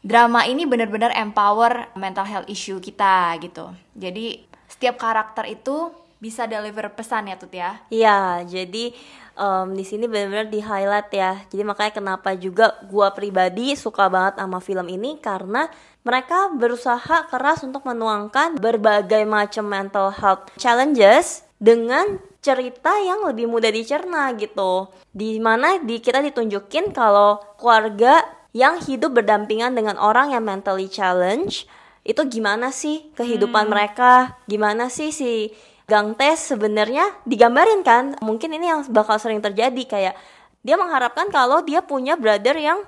[0.00, 3.74] drama ini benar-benar empower mental health issue kita gitu.
[3.98, 7.82] Jadi setiap karakter itu bisa deliver pesan ya Tut ya.
[7.90, 8.94] Iya, jadi
[9.38, 11.32] em, di sini benar-benar di highlight ya.
[11.46, 15.70] Jadi makanya kenapa juga gua pribadi suka banget sama film ini karena
[16.02, 23.70] mereka berusaha keras untuk menuangkan berbagai macam mental health challenges dengan cerita yang lebih mudah
[23.70, 24.90] dicerna gitu.
[25.10, 28.24] Di mana di kita ditunjukin kalau keluarga
[28.56, 31.68] yang hidup berdampingan dengan orang yang mentally challenge
[32.08, 34.40] itu gimana sih kehidupan mereka?
[34.48, 35.52] Gimana sih si
[35.88, 38.12] Gang Tes sebenarnya digambarin kan?
[38.20, 40.14] Mungkin ini yang bakal sering terjadi kayak
[40.60, 42.84] dia mengharapkan kalau dia punya brother yang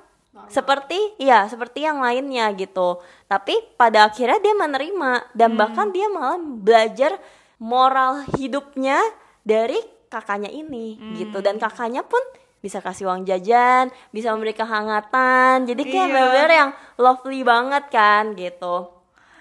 [0.46, 3.01] seperti ya seperti yang lainnya gitu.
[3.24, 7.16] Tapi pada akhirnya dia menerima dan bahkan dia malah belajar
[7.57, 9.01] moral hidupnya
[9.42, 9.80] dari
[10.12, 12.20] kakaknya ini gitu dan kakaknya pun
[12.61, 15.64] bisa kasih uang jajan, bisa memberi kehangatan.
[15.64, 16.12] Jadi kayak Iya.
[16.12, 16.70] bener-bener yang
[17.01, 18.92] lovely banget kan gitu.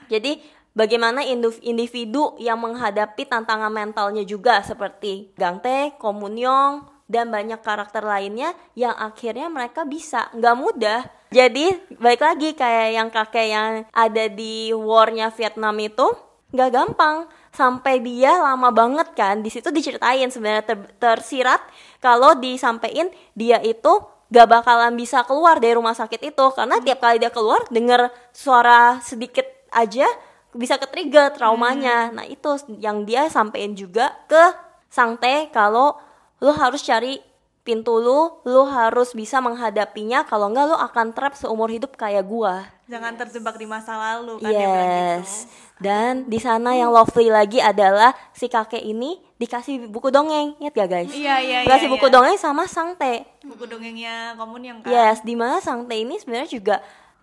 [0.07, 0.39] Jadi
[0.79, 1.27] bagaimana
[1.59, 8.95] individu yang menghadapi tantangan mentalnya juga seperti Gang Tae, Komunyong, dan banyak karakter lainnya yang
[8.95, 10.31] akhirnya mereka bisa.
[10.31, 10.99] Nggak mudah.
[11.35, 16.07] Jadi baik lagi kayak yang kakek yang ada di warnya Vietnam itu
[16.55, 17.27] nggak gampang.
[17.49, 21.59] Sampai dia lama banget kan di situ diceritain sebenarnya ter- tersirat
[21.97, 23.89] kalau disampaikan dia itu
[24.29, 26.45] gak bakalan bisa keluar dari rumah sakit itu.
[26.53, 30.05] Karena tiap kali dia keluar denger suara sedikit aja
[30.53, 35.93] bisa ke trigger traumanya nah itu yang dia sampein juga ke Sang Tae kalau
[36.41, 37.21] lu harus cari
[37.61, 42.65] pintu lu lu harus bisa menghadapinya kalau enggak lu akan trap seumur hidup kayak gua
[42.89, 45.13] Jangan terjebak di masa lalu kan dia bilang gitu.
[45.21, 45.31] Yes.
[45.79, 50.89] Dan di sana yang lovely lagi adalah si kakek ini dikasih buku dongeng, ingat gak
[50.91, 51.13] guys?
[51.13, 52.13] Iya, iya, Dikasih iya, buku iya.
[52.17, 53.23] dongeng sama Sang Tae.
[53.45, 54.89] Buku dongengnya komun yang kan.
[54.89, 56.75] Yes, di mana Sang Tae ini sebenarnya juga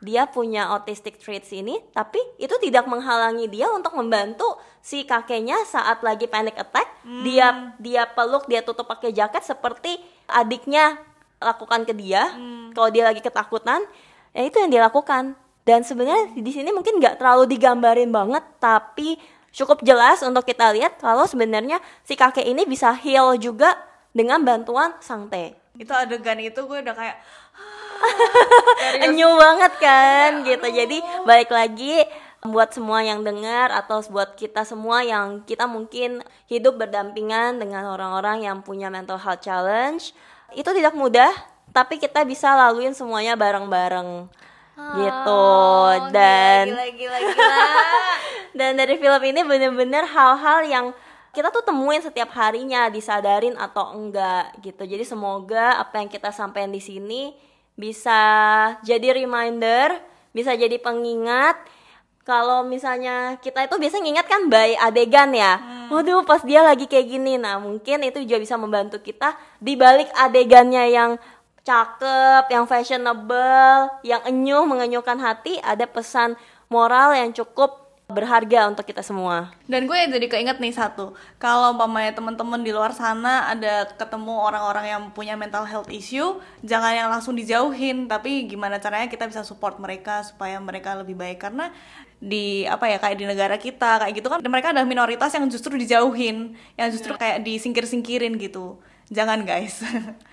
[0.05, 4.45] dia punya autistic traits ini, tapi itu tidak menghalangi dia untuk membantu
[4.85, 6.85] si kakeknya saat lagi panic attack.
[7.25, 9.97] Dia dia peluk, dia tutup pakai jaket seperti
[10.29, 11.01] adiknya
[11.41, 12.29] lakukan ke dia.
[12.77, 13.81] Kalau dia lagi ketakutan,
[14.37, 15.33] ya itu yang dia lakukan.
[15.67, 19.19] Dan sebenarnya di sini mungkin nggak terlalu digambarin banget, tapi
[19.57, 23.73] cukup jelas untuk kita lihat kalau sebenarnya si kakek ini bisa heal juga
[24.13, 25.57] dengan bantuan Sang Tae.
[25.77, 27.17] Itu adegan itu gue udah kayak
[29.07, 30.67] Enyu banget kan gitu.
[30.69, 32.05] Jadi balik lagi
[32.47, 38.47] buat semua yang dengar atau buat kita semua yang kita mungkin hidup berdampingan dengan orang-orang
[38.47, 40.15] yang punya mental health challenge
[40.55, 41.33] itu tidak mudah
[41.75, 44.31] tapi kita bisa laluin semuanya bareng-bareng.
[44.77, 45.49] Gitu.
[46.13, 47.65] dan gila, gila, gila.
[48.61, 50.87] dan dari film ini bener-bener hal-hal yang
[51.33, 54.85] kita tuh temuin setiap harinya disadarin atau enggak gitu.
[54.85, 57.33] Jadi semoga apa yang kita sampaikan di sini
[57.77, 58.21] bisa
[58.83, 60.01] jadi reminder,
[60.33, 61.61] bisa jadi pengingat
[62.27, 65.63] kalau misalnya kita itu biasanya ngingat kan by adegan ya.
[65.87, 67.39] Waduh, pas dia lagi kayak gini.
[67.39, 71.15] Nah, mungkin itu juga bisa membantu kita di balik adegannya yang
[71.63, 76.35] cakep, yang fashionable, yang enyuh mengenyuhkan hati, ada pesan
[76.67, 79.51] moral yang cukup berharga untuk kita semua.
[79.67, 84.87] Dan gue jadi keinget nih satu, kalau umpamanya teman-teman di luar sana ada ketemu orang-orang
[84.87, 89.83] yang punya mental health issue, jangan yang langsung dijauhin, tapi gimana caranya kita bisa support
[89.83, 91.75] mereka supaya mereka lebih baik karena
[92.23, 95.75] di apa ya kayak di negara kita kayak gitu kan mereka ada minoritas yang justru
[95.75, 98.79] dijauhin, yang justru kayak disingkir-singkirin gitu.
[99.11, 99.83] Jangan guys.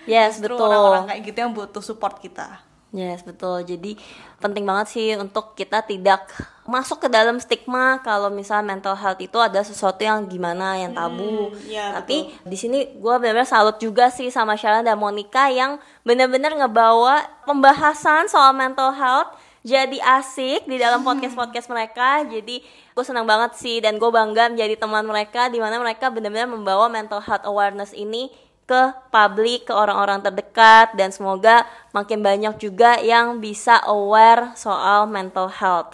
[0.05, 0.61] Yes, betul.
[0.61, 2.72] orang-orang kayak gitu yang butuh support kita.
[2.93, 3.65] Yes, betul.
[3.65, 3.97] Jadi
[4.37, 6.29] penting banget sih untuk kita tidak
[6.69, 11.49] masuk ke dalam stigma kalau misalnya mental health itu ada sesuatu yang gimana yang tabu.
[11.65, 16.53] iya, Tapi di sini gue benar-benar salut juga sih sama Sharon dan Monica yang benar-benar
[16.53, 19.33] ngebawa pembahasan soal mental health
[19.65, 22.21] jadi asik di dalam podcast-podcast mereka.
[22.29, 22.61] Jadi
[22.93, 26.85] gue senang banget sih dan gue bangga menjadi teman mereka di mana mereka benar-benar membawa
[26.93, 28.29] mental health awareness ini
[28.63, 35.51] ke publik, ke orang-orang terdekat dan semoga makin banyak juga yang bisa aware soal mental
[35.51, 35.93] health.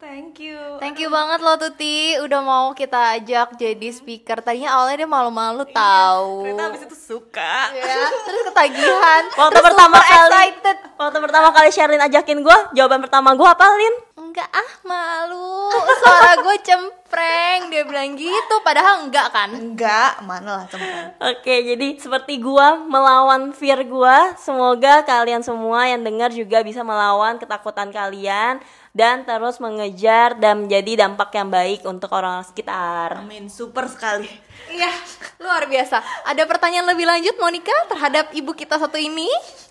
[0.00, 0.56] Thank you.
[0.80, 4.40] Thank you banget loh Tuti udah mau kita ajak jadi speaker.
[4.40, 6.48] Tadinya awalnya dia malu-malu tahu.
[6.48, 7.68] Ternyata abis itu suka.
[7.76, 9.22] Ya, terus ketagihan.
[9.36, 10.76] Waktu terus pertama super kali excited.
[10.96, 13.94] Waktu pertama kali Sherlyn ajakin gue, jawaban pertama gue apa, Lin?
[14.30, 15.74] Enggak ah malu.
[15.74, 17.66] Suara gue cempreng.
[17.66, 19.50] Dia bilang gitu padahal enggak kan.
[19.50, 21.18] Enggak, mana lah teman.
[21.18, 27.42] Oke, jadi seperti gua melawan fear gua, semoga kalian semua yang dengar juga bisa melawan
[27.42, 28.62] ketakutan kalian
[28.94, 33.18] dan terus mengejar dan menjadi dampak yang baik untuk orang sekitar.
[33.18, 34.30] Amin, super sekali.
[34.70, 34.94] Iya,
[35.42, 36.22] luar biasa.
[36.30, 39.26] Ada pertanyaan lebih lanjut Monica terhadap ibu kita satu ini?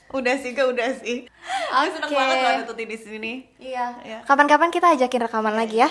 [0.10, 1.30] Udah sih, gak udah sih.
[1.70, 2.18] Gue seneng Oke.
[2.18, 3.34] banget loh di sini.
[3.62, 3.86] Iya.
[4.02, 4.20] Iya.
[4.26, 5.90] Kapan-kapan kita ajakin rekaman lagi ya?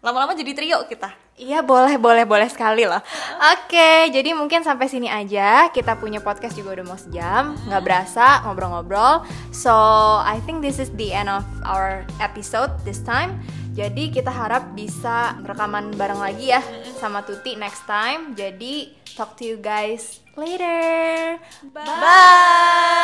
[0.00, 1.12] Lama-lama jadi trio kita.
[1.36, 3.02] Iya boleh boleh boleh sekali loh.
[3.52, 5.68] Oke, jadi mungkin sampai sini aja.
[5.68, 9.20] Kita punya podcast juga udah mau sejam, nggak berasa ngobrol-ngobrol.
[9.52, 9.74] So
[10.24, 13.36] I think this is the end of our episode this time.
[13.76, 16.64] Jadi kita harap bisa rekaman bareng lagi ya
[16.96, 18.32] sama Tuti next time.
[18.32, 21.36] Jadi talk to you guys later.
[21.76, 22.96] Bye.